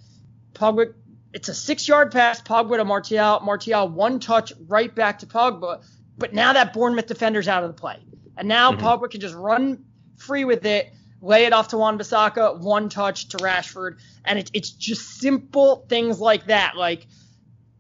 [0.54, 0.94] Pogba,
[1.32, 2.42] it's a six-yard pass.
[2.42, 3.40] Pogba to Martial.
[3.40, 5.84] Martial one touch right back to Pogba.
[6.18, 7.98] But now that Bournemouth defender's out of the play,
[8.36, 8.84] and now mm-hmm.
[8.84, 9.84] Pogba can just run
[10.18, 14.70] free with it, lay it off to Wan-Bissaka, one touch to Rashford, and it, it's
[14.70, 16.76] just simple things like that.
[16.76, 17.06] Like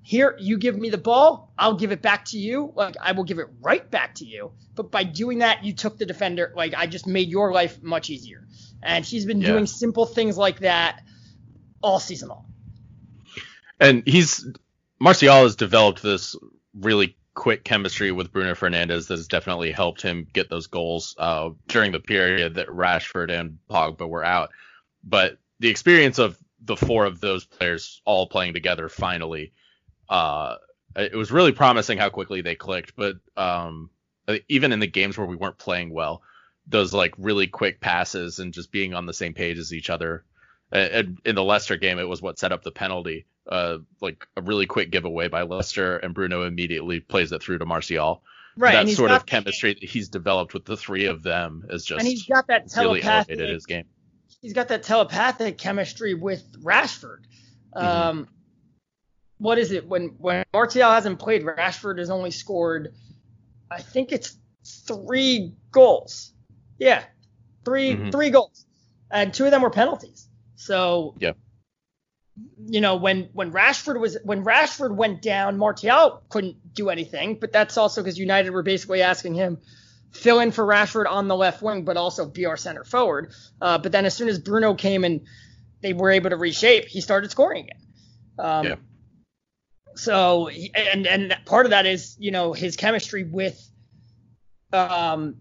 [0.02, 2.72] here, you give me the ball, I'll give it back to you.
[2.74, 4.52] Like I will give it right back to you.
[4.74, 6.52] But by doing that, you took the defender.
[6.56, 8.46] Like I just made your life much easier
[8.82, 9.48] and he's been yeah.
[9.48, 11.02] doing simple things like that
[11.82, 12.46] all season long.
[13.80, 14.46] And he's
[14.98, 16.36] Martial has developed this
[16.74, 21.50] really quick chemistry with Bruno Fernandes that has definitely helped him get those goals uh,
[21.66, 24.50] during the period that Rashford and Pogba were out.
[25.02, 29.52] But the experience of the four of those players all playing together finally,
[30.08, 30.56] uh,
[30.94, 32.94] it was really promising how quickly they clicked.
[32.94, 33.90] But um,
[34.48, 36.22] even in the games where we weren't playing well,
[36.66, 40.24] those like really quick passes and just being on the same page as each other.
[40.70, 43.26] And in the Leicester game, it was what set up the penalty.
[43.46, 47.66] Uh, like a really quick giveaway by Leicester, and Bruno immediately plays it through to
[47.66, 48.22] Martial.
[48.56, 52.00] Right, that sort of chemistry that he's developed with the three of them is just
[52.00, 53.86] and he's got that really elevated his game.
[54.40, 57.24] He's got that telepathic chemistry with Rashford.
[57.74, 57.86] Mm-hmm.
[57.86, 58.28] Um,
[59.38, 61.42] what is it when when Martial hasn't played?
[61.42, 62.94] Rashford has only scored,
[63.70, 64.36] I think it's
[64.86, 66.32] three goals.
[66.82, 67.04] Yeah,
[67.64, 68.10] 3 mm-hmm.
[68.10, 68.66] three goals,
[69.10, 70.28] and two of them were penalties.
[70.56, 71.32] So yeah,
[72.58, 77.38] you know when when Rashford was when Rashford went down, Martial couldn't do anything.
[77.40, 79.58] But that's also because United were basically asking him
[80.12, 83.32] fill in for Rashford on the left wing, but also be our center forward.
[83.60, 85.22] Uh, but then as soon as Bruno came and
[85.80, 87.80] they were able to reshape, he started scoring again.
[88.38, 88.74] Um, yeah.
[89.94, 93.60] So and and part of that is you know his chemistry with
[94.72, 95.36] um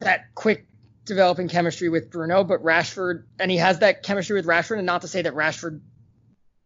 [0.00, 0.66] that quick
[1.04, 5.02] developing chemistry with Bruno, but Rashford, and he has that chemistry with Rashford, and not
[5.02, 5.80] to say that Rashford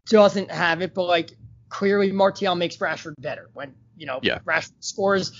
[0.07, 1.31] doesn't have it, but like
[1.69, 4.39] clearly Martial makes Rashford better when you know yeah.
[4.45, 5.33] Rashford scores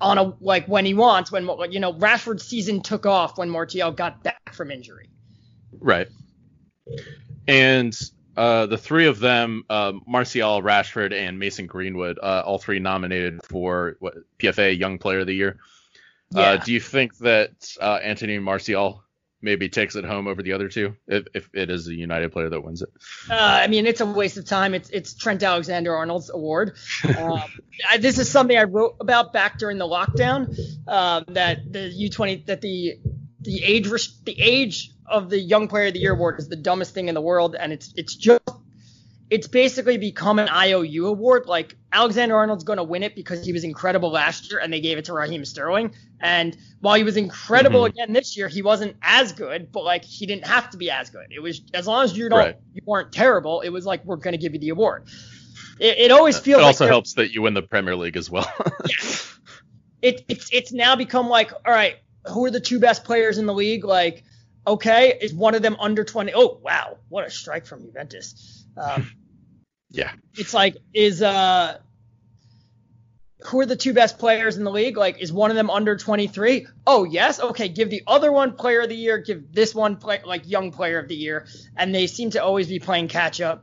[0.00, 3.92] on a like when he wants when you know Rashford's season took off when Martial
[3.92, 5.10] got back from injury.
[5.80, 6.08] Right.
[7.46, 7.96] And
[8.36, 13.40] uh, the three of them, uh, Martial, Rashford, and Mason Greenwood, uh, all three nominated
[13.44, 15.58] for what, PFA Young Player of the Year.
[16.34, 16.50] Uh, yeah.
[16.50, 19.02] Uh, do you think that uh, Anthony Martial
[19.44, 22.48] maybe takes it home over the other two if, if it is a United player
[22.48, 22.88] that wins it?
[23.30, 24.74] Uh, I mean, it's a waste of time.
[24.74, 26.76] It's it's Trent Alexander Arnold's award.
[27.16, 27.42] Um,
[27.90, 30.58] I, this is something I wrote about back during the lockdown.
[30.88, 32.98] Um, that the U20 that the
[33.40, 33.88] the age
[34.24, 37.14] the age of the Young Player of the Year award is the dumbest thing in
[37.14, 38.42] the world, and it's it's just
[39.30, 41.46] it's basically become an IOU award.
[41.46, 44.80] Like Alexander Arnold's going to win it because he was incredible last year and they
[44.80, 45.94] gave it to Raheem Sterling.
[46.20, 47.98] And while he was incredible mm-hmm.
[47.98, 51.10] again this year, he wasn't as good, but like he didn't have to be as
[51.10, 51.26] good.
[51.30, 52.56] It was as long as you don't right.
[52.74, 55.08] you weren't terrible, it was like we're going to give you the award.
[55.80, 56.60] It, it always feels.
[56.60, 58.50] It like also helps that you win the Premier League as well.
[58.86, 58.94] yeah.
[60.02, 61.96] It, it's it's now become like all right,
[62.26, 63.86] who are the two best players in the league?
[63.86, 64.22] Like
[64.66, 66.32] okay, is one of them under 20?
[66.34, 68.63] Oh wow, what a strike from Juventus.
[68.76, 69.10] Um,
[69.90, 70.12] yeah.
[70.36, 71.78] It's like is uh
[73.46, 74.96] who are the two best players in the league?
[74.96, 76.66] Like, is one of them under 23?
[76.86, 77.40] Oh, yes.
[77.40, 79.18] Okay, give the other one player of the year.
[79.18, 81.46] Give this one play like young player of the year,
[81.76, 83.62] and they seem to always be playing catch up.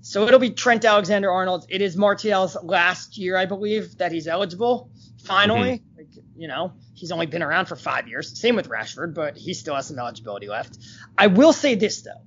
[0.00, 1.66] So it'll be Trent Alexander Arnold.
[1.68, 4.90] It is Martial's last year, I believe, that he's eligible.
[5.22, 5.96] Finally, mm-hmm.
[5.96, 8.38] like, you know, he's only been around for five years.
[8.38, 10.76] Same with Rashford, but he still has some eligibility left.
[11.16, 12.20] I will say this though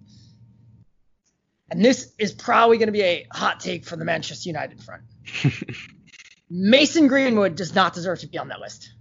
[1.70, 5.04] and this is probably going to be a hot take for the Manchester United front.
[6.50, 8.94] Mason Greenwood does not deserve to be on that list.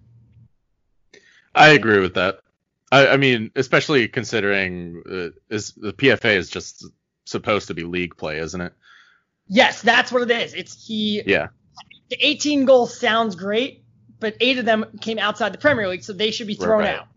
[1.54, 2.40] I agree with that.
[2.90, 6.86] I, I mean, especially considering uh, is the PFA is just
[7.24, 8.72] supposed to be league play, isn't it?
[9.48, 10.54] Yes, that's what it is.
[10.54, 11.22] It's he.
[11.24, 11.48] Yeah.
[12.10, 13.84] The 18 goals sounds great,
[14.20, 16.98] but eight of them came outside the Premier League, so they should be thrown right.
[16.98, 17.08] out.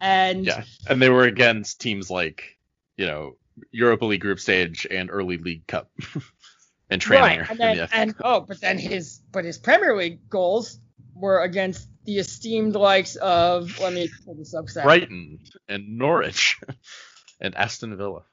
[0.00, 2.58] And yeah, and they were against teams like
[2.96, 3.36] you know
[3.70, 5.90] Europa League group stage and early League Cup
[6.90, 7.40] and training.
[7.40, 10.78] Right, and, then, and oh, but then his but his Premier League goals
[11.14, 14.66] were against the esteemed likes of let me pull this up.
[14.82, 16.60] Brighton and Norwich
[17.40, 18.24] and Aston Villa.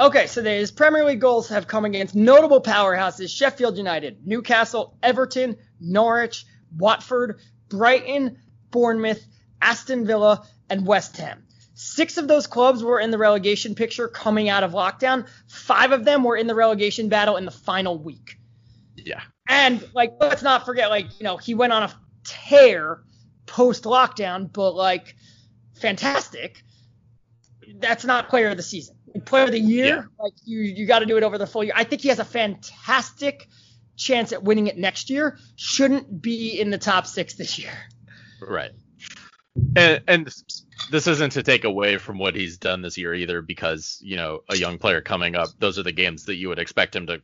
[0.00, 5.56] Okay, so his Premier League goals have come against notable powerhouses: Sheffield United, Newcastle, Everton,
[5.80, 6.44] Norwich,
[6.76, 8.38] Watford, Brighton,
[8.70, 9.24] Bournemouth,
[9.60, 11.44] Aston Villa, and West Ham.
[11.80, 15.28] Six of those clubs were in the relegation picture coming out of lockdown.
[15.46, 18.36] Five of them were in the relegation battle in the final week.
[18.96, 19.20] Yeah.
[19.48, 23.04] And like, let's not forget, like, you know, he went on a tear
[23.46, 25.14] post lockdown, but like,
[25.80, 26.64] fantastic.
[27.76, 28.96] That's not player of the season.
[29.24, 30.02] Player of the year, yeah.
[30.18, 31.74] like you, you got to do it over the full year.
[31.76, 33.46] I think he has a fantastic
[33.96, 35.38] chance at winning it next year.
[35.54, 37.70] Shouldn't be in the top six this year.
[38.40, 38.72] Right.
[39.76, 40.34] And, and
[40.90, 44.40] this isn't to take away from what he's done this year either, because you know
[44.48, 47.22] a young player coming up, those are the games that you would expect him to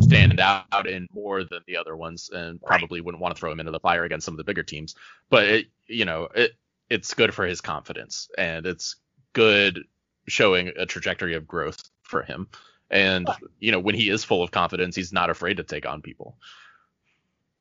[0.00, 3.60] stand out in more than the other ones, and probably wouldn't want to throw him
[3.60, 4.94] into the fire against some of the bigger teams.
[5.30, 6.52] But it, you know, it
[6.88, 8.96] it's good for his confidence, and it's
[9.32, 9.84] good
[10.28, 12.48] showing a trajectory of growth for him.
[12.90, 16.02] And you know, when he is full of confidence, he's not afraid to take on
[16.02, 16.38] people.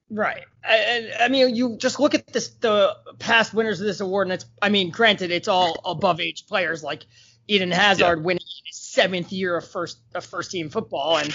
[0.09, 0.43] Right.
[0.63, 4.33] I, I, mean, you just look at this the past winners of this award, and
[4.33, 7.05] it's I mean, granted, it's all above age players like
[7.47, 8.23] Eden Hazard yeah.
[8.23, 11.33] winning his seventh year of first of first team football and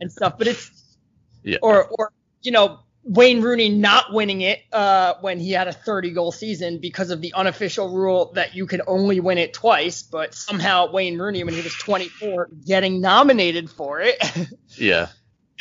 [0.00, 0.96] and stuff, but it's
[1.42, 1.58] yeah.
[1.62, 2.12] or or
[2.42, 6.78] you know Wayne Rooney not winning it uh, when he had a 30 goal season
[6.78, 11.18] because of the unofficial rule that you can only win it twice, but somehow Wayne
[11.18, 14.22] Rooney when he was 24 getting nominated for it.
[14.76, 15.08] yeah.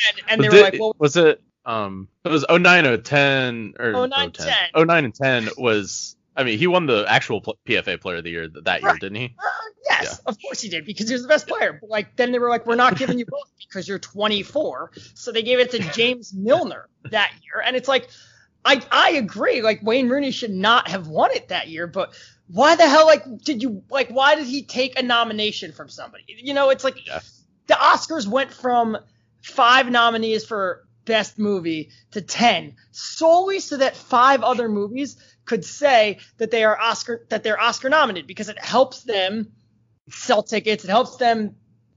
[0.09, 4.31] And, and they were like, well, was it um, it was 09 010 or 09
[4.31, 4.47] 010.
[4.75, 6.15] 09 and 10 was.
[6.35, 9.35] I mean, he won the actual PFA Player of the Year that year, didn't he?
[9.39, 9.43] Uh,
[9.89, 10.29] yes, yeah.
[10.29, 11.79] of course he did because he was the best player.
[11.81, 14.91] But like then they were like, we're not giving you both because you're 24.
[15.15, 18.09] So they gave it to James Milner that year, and it's like,
[18.63, 19.61] I I agree.
[19.61, 22.13] Like Wayne Rooney should not have won it that year, but
[22.49, 26.23] why the hell like did you like why did he take a nomination from somebody?
[26.27, 27.19] You know, it's like yeah.
[27.65, 28.95] the Oscars went from
[29.41, 36.19] five nominees for best movie to 10 solely so that five other movies could say
[36.37, 39.51] that they are Oscar that they're Oscar nominated because it helps them
[40.09, 41.55] sell tickets, it helps them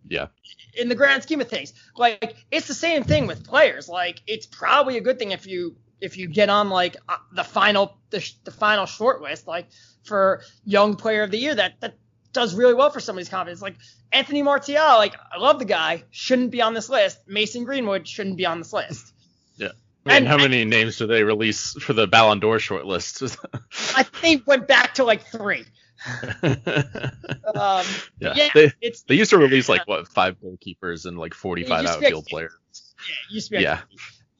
[0.08, 0.28] yeah.
[0.74, 1.72] In the grand scheme of things.
[1.96, 3.88] Like it's the same thing with players.
[3.88, 7.44] Like it's probably a good thing if you if you get on like uh, the
[7.44, 9.68] final the, the final short list like
[10.04, 11.94] for young player of the year that that
[12.33, 13.62] does really well for somebody's confidence.
[13.62, 13.76] Like
[14.12, 17.18] Anthony Martial, like I love the guy, shouldn't be on this list.
[17.26, 19.12] Mason Greenwood shouldn't be on this list.
[19.57, 19.68] Yeah.
[20.05, 23.37] And, and how many and, names do they release for the Ballon d'Or shortlist?
[23.97, 25.64] I think went back to like three.
[26.43, 27.85] um,
[28.18, 31.85] yeah, yeah they, it's they used to release like what five goalkeepers and like 45
[31.85, 32.55] outfield players.
[32.72, 33.62] Yeah, used to be.
[33.62, 33.81] Yeah.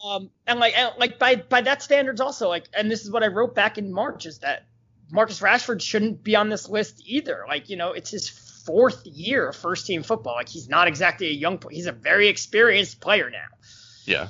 [0.03, 3.23] Um, and like and like by by that standards also like, and this is what
[3.23, 4.65] I wrote back in March is that
[5.13, 7.45] Marcus Rashford shouldn't be on this list either.
[7.49, 10.35] Like you know, it's his fourth year of first team football.
[10.35, 13.47] Like he's not exactly a young he's a very experienced player now.
[14.05, 14.29] Yeah.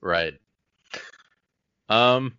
[0.00, 0.34] Right.
[1.88, 2.36] Um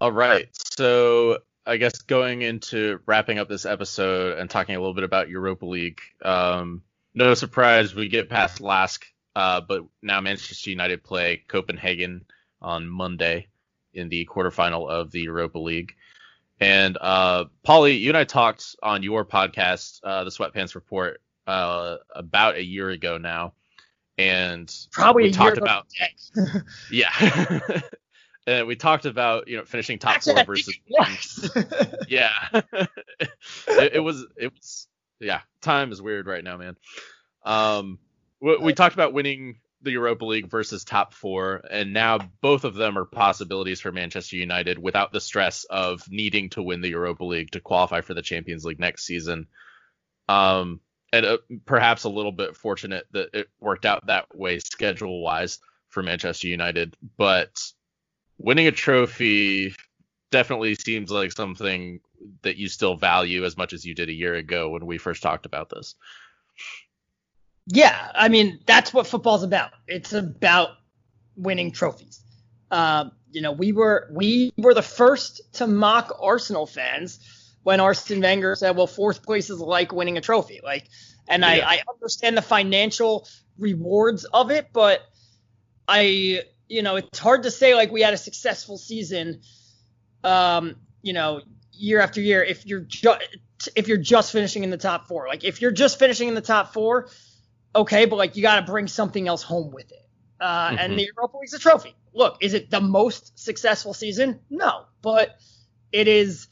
[0.00, 0.48] all right.
[0.76, 5.28] So I guess going into wrapping up this episode and talking a little bit about
[5.28, 6.00] Europa League.
[6.22, 6.82] Um
[7.14, 9.06] no surprise, we get past Lask,
[9.36, 12.24] uh, but now Manchester United play Copenhagen
[12.60, 13.46] on Monday
[13.92, 15.94] in the quarterfinal of the Europa League.
[16.60, 21.96] And uh, Pauly, you and I talked on your podcast, uh, the Sweatpants Report, uh,
[22.14, 23.54] about a year ago now,
[24.16, 25.86] and probably we talked about
[26.90, 27.58] yeah.
[28.46, 30.78] and we talked about you know finishing top Actually, four versus
[32.08, 32.30] yeah.
[32.52, 34.86] it, it was it was
[35.20, 35.40] yeah.
[35.60, 36.76] Time is weird right now, man.
[37.44, 37.98] Um,
[38.40, 42.74] we, we talked about winning the Europa League versus top four, and now both of
[42.74, 47.24] them are possibilities for Manchester United without the stress of needing to win the Europa
[47.24, 49.46] League to qualify for the Champions League next season.
[50.28, 50.80] Um,
[51.12, 55.60] and uh, perhaps a little bit fortunate that it worked out that way schedule wise
[55.88, 57.60] for Manchester United, but
[58.38, 59.74] winning a trophy
[60.30, 62.00] definitely seems like something
[62.42, 65.22] that you still value as much as you did a year ago when we first
[65.22, 65.94] talked about this.
[67.66, 69.70] Yeah, I mean that's what football's about.
[69.86, 70.70] It's about
[71.36, 72.20] winning trophies.
[72.70, 77.18] Uh, you know, we were we were the first to mock Arsenal fans
[77.62, 80.88] when Arsene Wenger said, "Well, fourth place is like winning a trophy." Like,
[81.26, 81.48] and yeah.
[81.48, 83.26] I, I understand the financial
[83.58, 85.00] rewards of it, but
[85.88, 89.40] I, you know, it's hard to say like we had a successful season,
[90.22, 91.40] um, you know,
[91.72, 93.20] year after year if you're just
[93.74, 95.26] if you're just finishing in the top four.
[95.28, 97.08] Like, if you're just finishing in the top four
[97.74, 100.06] okay, but like you got to bring something else home with it.
[100.40, 100.76] Uh, mm-hmm.
[100.78, 101.94] And the Europa League's a trophy.
[102.12, 104.40] Look, is it the most successful season?
[104.50, 105.36] No, but
[105.92, 106.48] it is.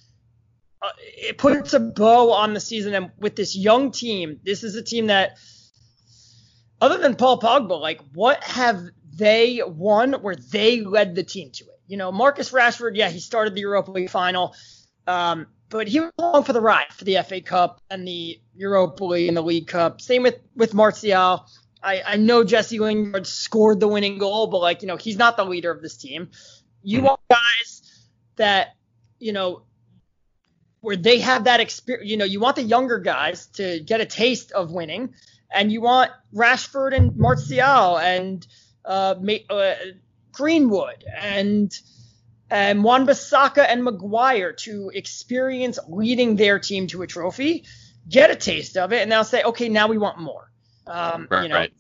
[0.80, 4.74] Uh, it puts a bow on the season, and with this young team, this is
[4.74, 5.38] a team that,
[6.80, 8.82] other than Paul Pogba, like what have
[9.14, 11.80] they won where they led the team to it?
[11.86, 14.54] You know, Marcus Rashford, yeah, he started the Europa League final.
[15.06, 19.02] Um, but he was along for the ride for the FA Cup and the Europa
[19.04, 20.02] League and the League Cup.
[20.02, 21.46] Same with with Martial.
[21.82, 25.36] I, I know Jesse Lingard scored the winning goal, but like you know he's not
[25.36, 26.30] the leader of this team.
[26.82, 27.06] You mm-hmm.
[27.06, 28.02] want guys
[28.36, 28.76] that
[29.18, 29.62] you know
[30.82, 32.08] where they have that experience.
[32.08, 35.14] You know you want the younger guys to get a taste of winning,
[35.50, 38.46] and you want Rashford and Martial and
[38.84, 39.14] uh,
[39.48, 39.74] uh,
[40.32, 41.72] Greenwood and
[42.52, 47.64] and Wan-Bissaka and Maguire to experience leading their team to a trophy,
[48.06, 50.52] get a taste of it, and they'll say, okay, now we want more.
[50.86, 51.72] Um, right, you know, right.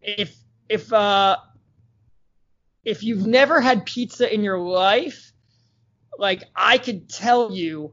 [0.00, 0.36] if
[0.68, 1.36] if uh,
[2.84, 5.32] if you've never had pizza in your life,
[6.18, 7.92] like I could tell you,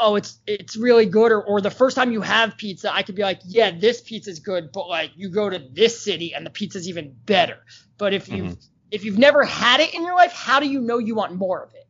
[0.00, 3.14] oh, it's it's really good, or or the first time you have pizza, I could
[3.14, 6.50] be like, yeah, this pizza's good, but like you go to this city and the
[6.50, 7.58] pizza's even better.
[7.98, 10.80] But if you've mm-hmm if you've never had it in your life, how do you
[10.80, 11.86] know you want more of it?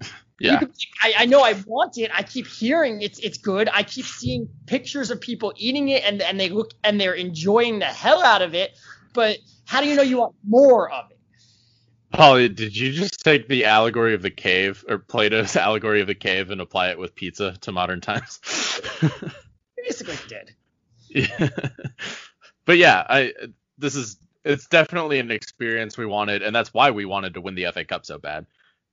[0.40, 0.60] Yeah.
[1.02, 2.12] I, I, know I want it.
[2.14, 3.68] I keep hearing it's it's good.
[3.74, 7.80] I keep seeing pictures of people eating it and and they look and they're enjoying
[7.80, 8.78] the hell out of it.
[9.14, 11.18] But how do you know you want more of it?
[12.14, 16.14] Pauly, did you just take the allegory of the cave or Plato's allegory of the
[16.14, 18.40] cave and apply it with pizza to modern times?
[19.76, 20.54] Basically did.
[21.08, 21.48] Yeah.
[22.64, 23.32] but yeah, I
[23.76, 24.18] this is
[24.48, 27.84] it's definitely an experience we wanted, and that's why we wanted to win the FA
[27.84, 28.46] Cup so bad.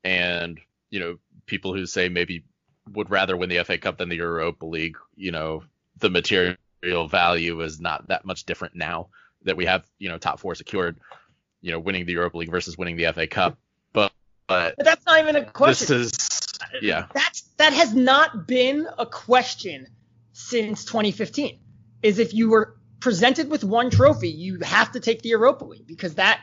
[0.03, 2.43] And you know, people who say maybe
[2.91, 5.64] would rather win the FA Cup than the Europa League, you know,
[5.99, 6.58] the material
[7.08, 9.08] value is not that much different now
[9.43, 10.97] that we have, you know, top four secured.
[11.62, 13.58] You know, winning the Europa League versus winning the FA Cup,
[13.91, 14.12] but
[14.45, 15.97] but, but that's not even a question.
[15.97, 17.08] This is yeah.
[17.14, 19.88] That's that has not been a question
[20.34, 21.60] since 2015.
[22.03, 22.76] Is if you were
[23.06, 26.41] presented with one trophy, you have to take the Europa League because that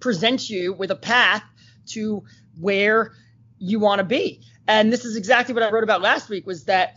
[0.00, 1.42] presents you with a path
[1.88, 2.24] to
[2.58, 3.12] where
[3.58, 4.40] you want to be.
[4.66, 6.96] And this is exactly what I wrote about last week was that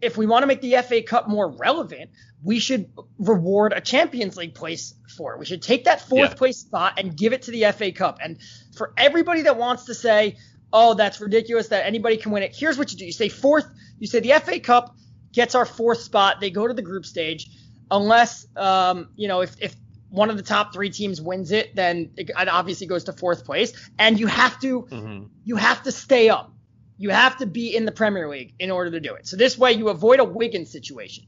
[0.00, 2.88] if we want to make the FA Cup more relevant, we should
[3.18, 5.40] reward a Champions League place for it.
[5.40, 6.36] We should take that fourth yeah.
[6.36, 8.20] place spot and give it to the FA Cup.
[8.22, 8.38] And
[8.76, 10.36] for everybody that wants to say,
[10.72, 13.06] oh, that's ridiculous that anybody can win it, here's what you do.
[13.06, 13.66] You say fourth,
[13.98, 14.94] you say the FA Cup
[15.32, 16.40] gets our fourth spot.
[16.40, 17.50] They go to the group stage
[17.90, 19.74] unless um, you know if if
[20.10, 23.72] one of the top three teams wins it, then it obviously goes to fourth place,
[23.98, 25.24] and you have to mm-hmm.
[25.44, 26.52] you have to stay up.
[26.98, 29.26] You have to be in the Premier League in order to do it.
[29.26, 31.24] So this way you avoid a Wigan situation.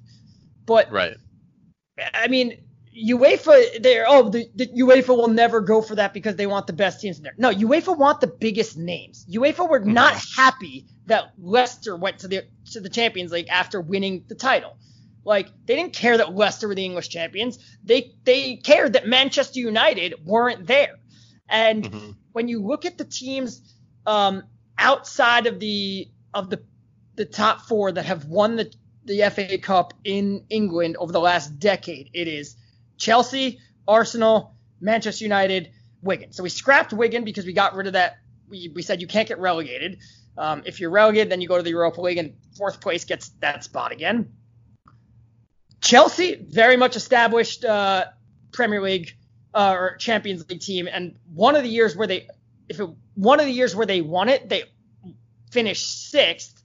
[0.67, 1.17] But right,
[2.15, 2.65] I mean.
[2.99, 6.73] UEFA, they're oh the, the UEFA will never go for that because they want the
[6.73, 7.35] best teams in there.
[7.39, 9.25] No, UEFA want the biggest names.
[9.31, 9.93] UEFA were mm-hmm.
[9.93, 14.79] not happy that Leicester went to the to the Champions League after winning the title.
[15.29, 17.59] Like they didn't care that Leicester were the English champions.
[17.85, 20.95] They they cared that Manchester United weren't there.
[21.51, 22.11] And mm-hmm.
[22.33, 23.74] when you look at the teams
[24.07, 24.45] um,
[24.79, 26.62] outside of the of the
[27.16, 28.72] the top four that have won the
[29.05, 32.57] the FA Cup in England over the last decade, it is
[32.97, 36.33] Chelsea, Arsenal, Manchester United, Wigan.
[36.33, 38.16] So we scrapped Wigan because we got rid of that.
[38.49, 39.99] We, we said you can't get relegated.
[40.39, 43.29] Um, if you're relegated, then you go to the Europa League, and fourth place gets
[43.41, 44.33] that spot again.
[45.81, 48.07] Chelsea, very much established uh,
[48.53, 49.16] Premier League
[49.55, 52.29] uh, or Champions League team, and one of the years where they,
[52.68, 54.64] if it, one of the years where they won it, they
[55.51, 56.62] finished sixth.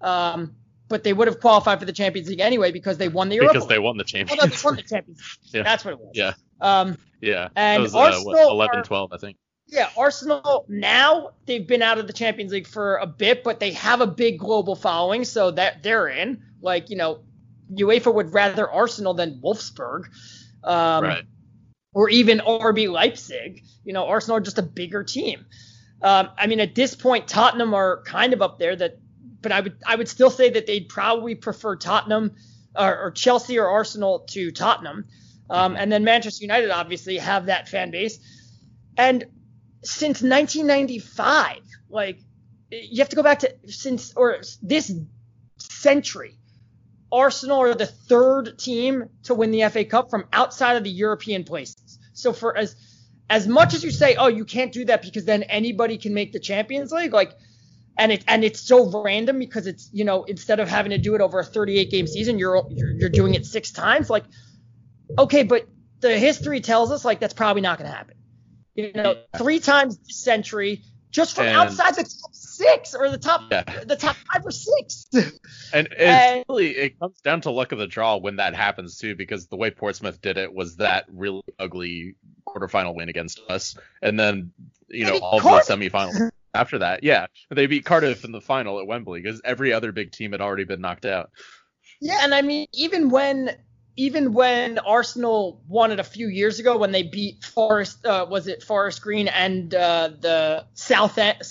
[0.00, 0.54] Um,
[0.88, 3.54] but they would have qualified for the Champions League anyway because they won the Europa
[3.54, 4.40] because they won the Champions.
[4.40, 4.50] League.
[4.50, 5.54] Well, they won the Champions League.
[5.54, 5.62] yeah.
[5.62, 6.12] That's what it was.
[6.14, 6.32] Yeah.
[6.60, 7.48] Um, yeah.
[7.54, 9.36] And was, Arsenal uh, what, 11, are, 12, I think.
[9.66, 13.72] Yeah, Arsenal now they've been out of the Champions League for a bit, but they
[13.72, 16.42] have a big global following, so that they're in.
[16.62, 17.20] Like you know,
[17.72, 20.04] UEFA would rather Arsenal than Wolfsburg,
[20.64, 21.24] um, right.
[21.92, 23.62] or even RB Leipzig.
[23.84, 25.46] You know, Arsenal are just a bigger team.
[26.02, 28.76] Um, I mean, at this point, Tottenham are kind of up there.
[28.76, 28.98] That,
[29.40, 32.34] but I would I would still say that they'd probably prefer Tottenham
[32.76, 35.06] or, or Chelsea or Arsenal to Tottenham.
[35.50, 38.18] Um, and then Manchester United obviously have that fan base.
[38.96, 39.24] And
[39.82, 41.58] since 1995,
[41.88, 42.20] like
[42.70, 44.92] you have to go back to since or this
[45.58, 46.37] century,
[47.10, 51.44] Arsenal are the third team to win the FA Cup from outside of the European
[51.44, 51.98] places.
[52.12, 52.76] So for as
[53.30, 56.32] as much as you say, oh, you can't do that because then anybody can make
[56.32, 57.32] the Champions League, like
[57.98, 61.14] and it and it's so random because it's you know instead of having to do
[61.14, 64.08] it over a 38 game season, you're you're, you're doing it six times.
[64.08, 64.24] Like
[65.18, 65.66] okay, but
[66.00, 68.14] the history tells us like that's probably not going to happen.
[68.74, 73.18] You know, three times this century, just from And- outside the top six or the
[73.18, 73.62] top Yeah.
[73.84, 75.06] the top five or six.
[75.72, 79.14] And And- really it comes down to luck of the draw when that happens too,
[79.14, 82.14] because the way Portsmouth did it was that really ugly
[82.46, 84.52] quarterfinal win against us, and then
[84.88, 85.66] you know all Cardiff.
[85.66, 87.02] the semifinals after that.
[87.04, 90.40] Yeah, they beat Cardiff in the final at Wembley because every other big team had
[90.40, 91.30] already been knocked out.
[92.00, 93.54] Yeah, and I mean, even when
[93.98, 98.46] even when Arsenal won it a few years ago, when they beat Forest, uh, was
[98.46, 101.42] it Forest Green and uh, the South End,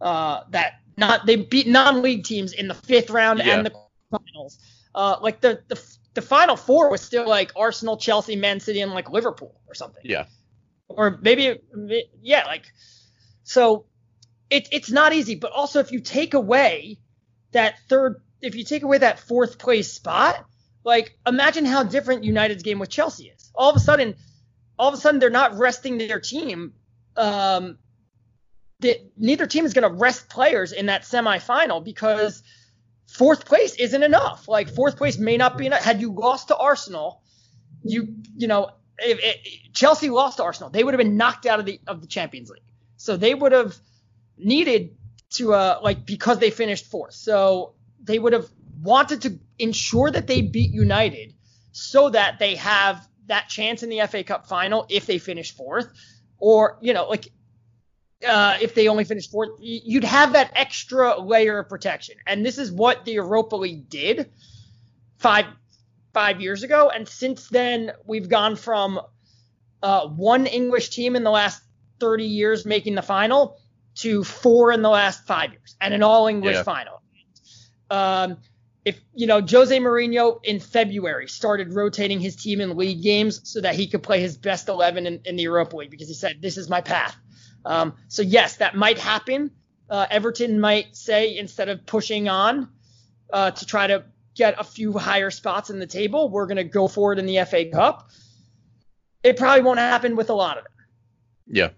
[0.00, 3.54] uh, that not they beat non-league teams in the fifth round Yeah.
[3.54, 3.72] and the
[4.10, 4.58] finals.
[4.94, 5.80] Uh, like the, the
[6.14, 10.02] the final four was still like Arsenal, Chelsea, Man City, and like Liverpool or something
[10.04, 10.26] Yeah,
[10.88, 11.60] or maybe
[12.20, 12.64] yeah like
[13.44, 13.86] so
[14.50, 16.98] it, it's not easy but also if you take away
[17.52, 20.44] that third if you take away that fourth place spot
[20.84, 24.14] like imagine how different united's game with chelsea is all of a sudden
[24.78, 26.72] all of a sudden they're not resting their team
[27.16, 27.78] um
[28.80, 32.42] that neither team is going to rest players in that semifinal because
[33.08, 36.56] fourth place isn't enough like fourth place may not be enough had you lost to
[36.56, 37.22] arsenal
[37.82, 38.70] you you know
[39.00, 42.00] if, if Chelsea lost to Arsenal, they would have been knocked out of the of
[42.00, 42.62] the Champions League.
[42.96, 43.76] So they would have
[44.36, 44.96] needed
[45.30, 47.14] to uh like because they finished fourth.
[47.14, 48.48] So they would have
[48.82, 51.34] wanted to ensure that they beat United
[51.72, 55.88] so that they have that chance in the FA Cup final if they finish fourth,
[56.38, 57.28] or you know like
[58.26, 62.16] uh, if they only finish fourth, you'd have that extra layer of protection.
[62.26, 64.30] And this is what the Europa League did
[65.18, 65.46] five
[66.12, 69.00] five years ago, and since then we've gone from
[69.82, 71.62] uh, one English team in the last
[72.00, 73.58] 30 years making the final
[73.94, 76.62] to four in the last five years, and an all English Yeah.
[76.62, 77.02] final.
[77.90, 78.38] Um,
[78.90, 83.60] if you know Jose Mourinho in February started rotating his team in league games so
[83.60, 86.42] that he could play his best 11 in, in the Europa League because he said
[86.42, 87.16] this is my path.
[87.64, 89.52] Um, so yes, that might happen.
[89.88, 92.68] Uh, Everton might say instead of pushing on
[93.32, 96.64] uh, to try to get a few higher spots in the table, we're going to
[96.64, 98.10] go for it in the FA Cup.
[99.22, 100.72] It probably won't happen with a lot of them.
[101.46, 101.68] yeah.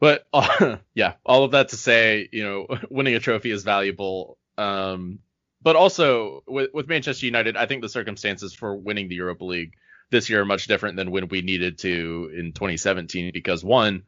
[0.00, 4.38] But uh, yeah, all of that to say, you know, winning a trophy is valuable.
[4.60, 5.20] Um,
[5.62, 9.74] but also with, with Manchester United, I think the circumstances for winning the Europa League
[10.10, 14.02] this year are much different than when we needed to in 2017 because one,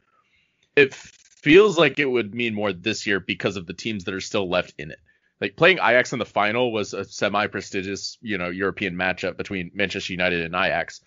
[0.77, 4.21] it feels like it would mean more this year because of the teams that are
[4.21, 4.99] still left in it.
[5.41, 10.13] Like playing Ajax in the final was a semi-prestigious, you know, European matchup between Manchester
[10.13, 11.01] United and Ajax.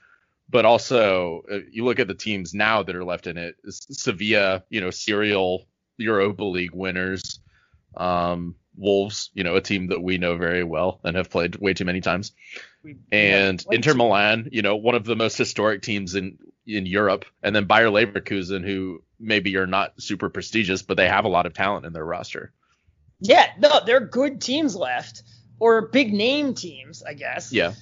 [0.49, 4.63] But also, uh, you look at the teams now that are left in it: Sevilla,
[4.69, 5.65] you know, serial
[5.97, 7.39] Europa League winners.
[7.97, 11.73] Um, Wolves, you know, a team that we know very well and have played way
[11.73, 12.33] too many times
[13.11, 17.25] and Yeah, Inter Milan, you know, one of the most historic teams in in Europe,
[17.43, 21.45] and then Bayer Leverkusen, who maybe are not super prestigious, but they have a lot
[21.45, 22.51] of talent in their roster.
[23.19, 25.23] Yeah, no, they're good teams left
[25.59, 27.51] or big name teams, I guess.
[27.51, 27.73] Yeah,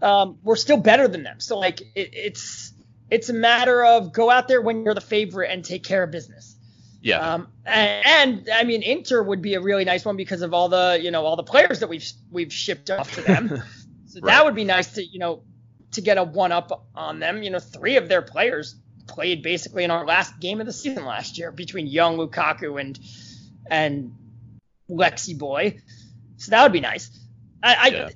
[0.00, 1.40] um, we're still better than them.
[1.40, 2.72] So like it, it's
[3.10, 6.10] it's a matter of go out there when you're the favorite and take care of
[6.10, 6.51] business.
[7.02, 7.18] Yeah.
[7.18, 10.68] Um, and, and, I mean, Inter would be a really nice one because of all
[10.68, 13.48] the, you know, all the players that we've we've shipped off to them.
[14.06, 14.32] so right.
[14.32, 15.42] that would be nice to, you know,
[15.92, 17.42] to get a one up on them.
[17.42, 18.76] You know, three of their players
[19.08, 22.98] played basically in our last game of the season last year between young Lukaku and
[23.68, 24.14] and
[24.88, 25.80] Lexi Boy.
[26.36, 27.10] So that would be nice.
[27.64, 28.08] I, yeah.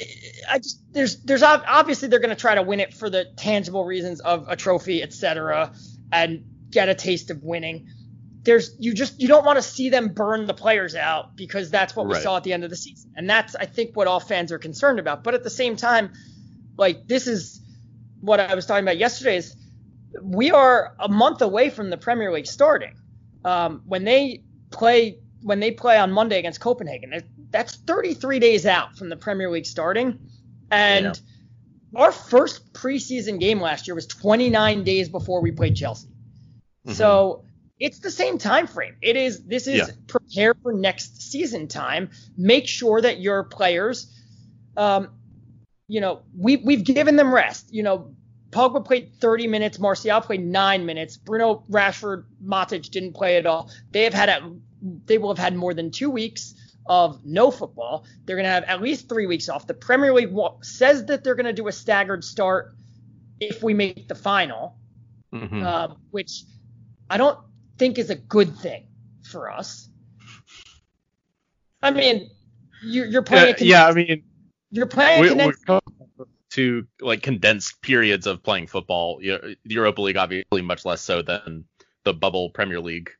[0.48, 3.26] I, I just there's there's obviously they're going to try to win it for the
[3.36, 5.72] tangible reasons of a trophy, etc.,
[6.12, 7.88] and get a taste of winning.
[8.46, 11.96] There's you just you don't want to see them burn the players out because that's
[11.96, 12.22] what we right.
[12.22, 14.58] saw at the end of the season, and that's I think what all fans are
[14.58, 15.24] concerned about.
[15.24, 16.12] But at the same time,
[16.78, 17.60] like this is
[18.20, 19.56] what I was talking about yesterday is
[20.22, 22.94] we are a month away from the Premier League starting.
[23.44, 28.96] Um, when they play when they play on Monday against Copenhagen, that's 33 days out
[28.96, 30.20] from the Premier League starting.
[30.70, 31.20] And
[31.92, 32.00] yeah.
[32.00, 36.08] our first preseason game last year was 29 days before we played Chelsea.
[36.08, 36.92] Mm-hmm.
[36.92, 37.44] So
[37.78, 38.96] it's the same time frame.
[39.02, 39.94] It is this is yeah.
[40.06, 42.10] prepare for next season time.
[42.36, 44.12] Make sure that your players
[44.76, 45.08] um,
[45.88, 47.72] you know, we we've given them rest.
[47.72, 48.14] You know,
[48.50, 53.70] Pogba played 30 minutes, Martial played nine minutes, Bruno, Rashford, Matic didn't play at all.
[53.90, 54.52] They have had a,
[55.06, 56.54] they will have had more than two weeks
[56.86, 58.04] of no football.
[58.24, 59.66] They're going to have at least three weeks off.
[59.66, 62.76] The Premier League says that they're going to do a staggered start
[63.40, 64.76] if we make the final,
[65.32, 65.62] mm-hmm.
[65.62, 66.44] uh, which
[67.10, 67.38] I don't
[67.78, 68.86] think is a good thing
[69.30, 69.88] for us.
[71.82, 72.30] I mean,
[72.82, 73.54] you're, you're playing.
[73.54, 74.22] Uh, yeah, I mean,
[74.70, 75.20] you're playing.
[75.20, 75.64] We, condensed-
[76.50, 79.18] to like condensed periods of playing football.
[79.18, 81.64] The Europa League obviously much less so than
[82.04, 83.10] the bubble Premier League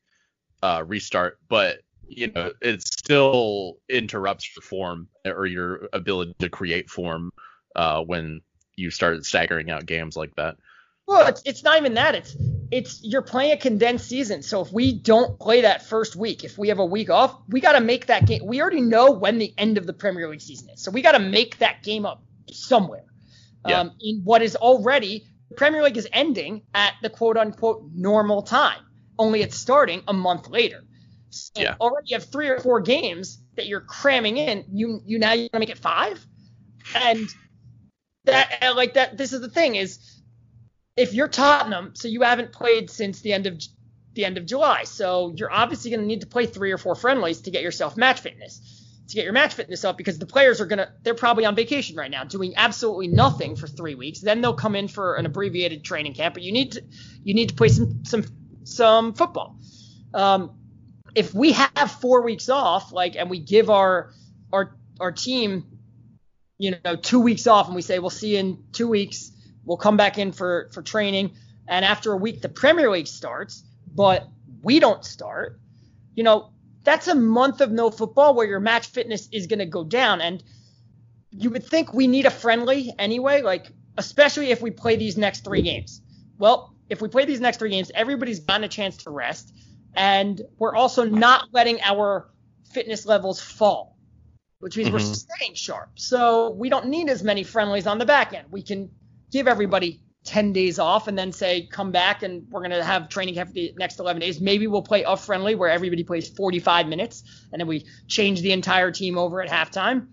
[0.62, 6.88] uh, restart, but you know, it still interrupts your form or your ability to create
[6.88, 7.32] form
[7.74, 8.40] uh, when
[8.76, 10.57] you start staggering out games like that.
[11.07, 12.14] Well, it's, it's not even that.
[12.14, 12.36] It's
[12.70, 14.42] it's you're playing a condensed season.
[14.42, 17.60] So if we don't play that first week, if we have a week off, we
[17.60, 18.42] got to make that game.
[18.44, 21.12] We already know when the end of the Premier League season is, so we got
[21.12, 23.04] to make that game up somewhere.
[23.66, 23.80] Yeah.
[23.80, 28.42] Um, in what is already the Premier League is ending at the quote unquote normal
[28.42, 28.80] time.
[29.18, 30.84] Only it's starting a month later.
[31.30, 31.74] So yeah.
[31.80, 34.64] already you have three or four games that you're cramming in.
[34.70, 36.24] You you now you're gonna make it five,
[36.94, 37.28] and
[38.24, 39.16] that like that.
[39.16, 40.15] This is the thing is,
[40.97, 43.61] if you're Tottenham, so you haven't played since the end of
[44.14, 47.42] the end of July, so you're obviously gonna need to play three or four friendlies
[47.42, 48.76] to get yourself match fitness
[49.09, 51.97] to get your match fitness up because the players are gonna they're probably on vacation
[51.97, 54.20] right now doing absolutely nothing for three weeks.
[54.20, 56.82] Then they'll come in for an abbreviated training camp, but you need to
[57.22, 58.24] you need to play some some
[58.64, 59.59] some football.
[60.12, 60.59] Um,
[61.14, 64.12] if we have four weeks off, like, and we give our
[64.53, 65.64] our our team,
[66.59, 69.30] you know, two weeks off, and we say we'll see you in two weeks,
[69.66, 71.32] we'll come back in for for training,
[71.68, 73.64] and after a week the Premier League starts,
[73.94, 74.26] but
[74.62, 75.60] we don't start,
[76.14, 76.50] you know,
[76.82, 80.22] that's a month of no football where your match fitness is going to go down,
[80.22, 80.42] and
[81.30, 83.66] you would think we need a friendly anyway, like
[83.98, 86.00] especially if we play these next three games.
[86.38, 89.52] Well, if we play these next three games, everybody's gotten a chance to rest
[89.96, 92.28] and we're also not letting our
[92.72, 93.96] fitness levels fall,
[94.58, 94.98] which means mm-hmm.
[94.98, 95.90] we're staying sharp.
[95.94, 98.48] So we don't need as many friendlies on the back end.
[98.50, 98.90] We can
[99.37, 103.09] give everybody 10 days off and then say come back and we're going to have
[103.09, 104.41] training camp for the next 11 days.
[104.41, 107.22] Maybe we'll play off friendly where everybody plays 45 minutes
[107.53, 110.09] and then we change the entire team over at halftime.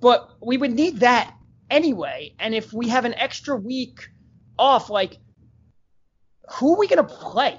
[0.00, 1.34] But we would need that
[1.70, 2.34] anyway.
[2.38, 4.08] And if we have an extra week
[4.58, 5.18] off, like
[6.54, 7.58] who are we going to play?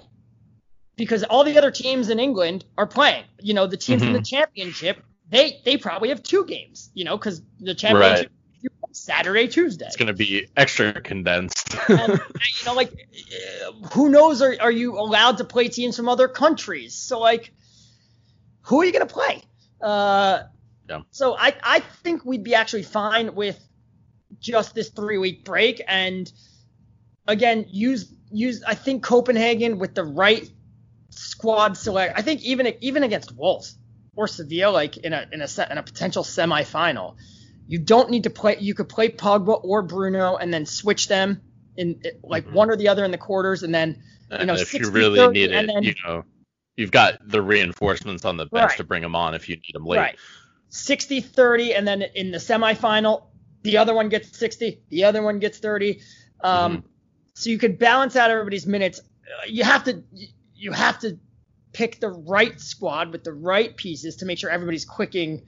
[1.02, 3.24] because all the other teams in England are playing.
[3.40, 4.10] You know, the teams mm-hmm.
[4.10, 4.36] in the mm-hmm.
[4.36, 6.92] championship, they they probably have two games.
[6.94, 8.41] You know, because the championship right.
[8.94, 9.86] Saturday, Tuesday.
[9.86, 11.76] It's going to be extra condensed.
[11.90, 12.92] and, you know, like
[13.94, 14.42] who knows?
[14.42, 16.96] Are are you allowed to play teams from other countries?
[16.96, 17.54] So like,
[18.64, 19.44] who are you going to play?
[19.82, 20.44] Uh,
[20.90, 21.02] yeah.
[21.12, 23.60] So I I think we'd be actually fine with
[24.40, 26.32] just this three week break and
[27.28, 30.50] again use use I think Copenhagen with the right
[31.10, 32.18] squad select.
[32.18, 33.76] I think even even against Wolves
[34.16, 37.16] or Sevilla, like in a in a set in a potential semifinal,
[37.68, 38.58] you don't need to play.
[38.60, 41.42] You could play Pogba or Bruno and then switch them
[41.78, 42.56] in like mm-hmm.
[42.56, 44.02] one or the other in the quarters, and then
[44.40, 46.24] you know, if you really need it, then, you know,
[46.76, 48.78] you've got the reinforcements on the bench right.
[48.78, 49.98] to bring them on if you need them late.
[49.98, 50.18] Right.
[50.70, 53.26] 60 30 and then in the semifinal
[53.64, 56.00] the other one gets 60 the other one gets 30
[56.46, 56.88] um, mm-hmm.
[57.34, 59.02] so you could balance out everybody's minutes
[59.48, 60.02] you have to
[60.56, 61.20] you have to
[61.74, 65.42] pick the right squad with the right pieces to make sure everybody's clicking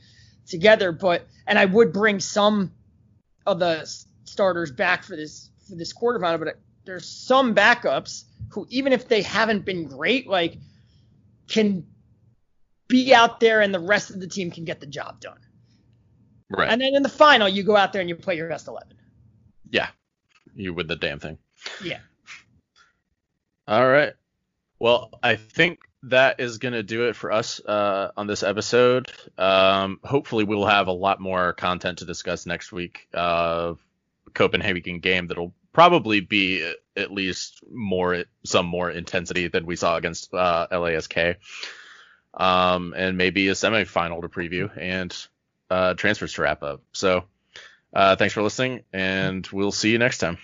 [0.48, 0.92] together.
[0.92, 2.72] But and I would bring some
[3.46, 3.90] of the
[4.24, 9.22] starters back for this for this quarterfinal, but there's some backups who even if they
[9.22, 10.58] haven't been great, like
[11.48, 11.86] can
[12.88, 15.40] be out there and the rest of the team can get the job done.
[16.50, 16.70] Right.
[16.70, 18.96] And then in the final, you go out there and you play your best 11.
[19.70, 19.88] Yeah.
[20.54, 21.40] You win the damn thing.
[21.84, 22.00] Yeah.
[23.68, 24.14] All right.
[24.80, 29.12] Well, I think that is going to do it for us uh, on this episode.
[29.38, 33.08] Um, hopefully, we'll have a lot more content to discuss next week.
[33.14, 33.76] Uh,
[34.34, 40.34] Copenhagen game that'll probably be at least more some more intensity than we saw against
[40.34, 41.38] uh, LASK.
[42.34, 45.16] Um, and maybe a semifinal to preview and
[45.70, 46.82] uh, transfers to wrap up.
[46.92, 47.26] So,
[47.94, 50.38] uh, thanks for listening, and we'll see you next time.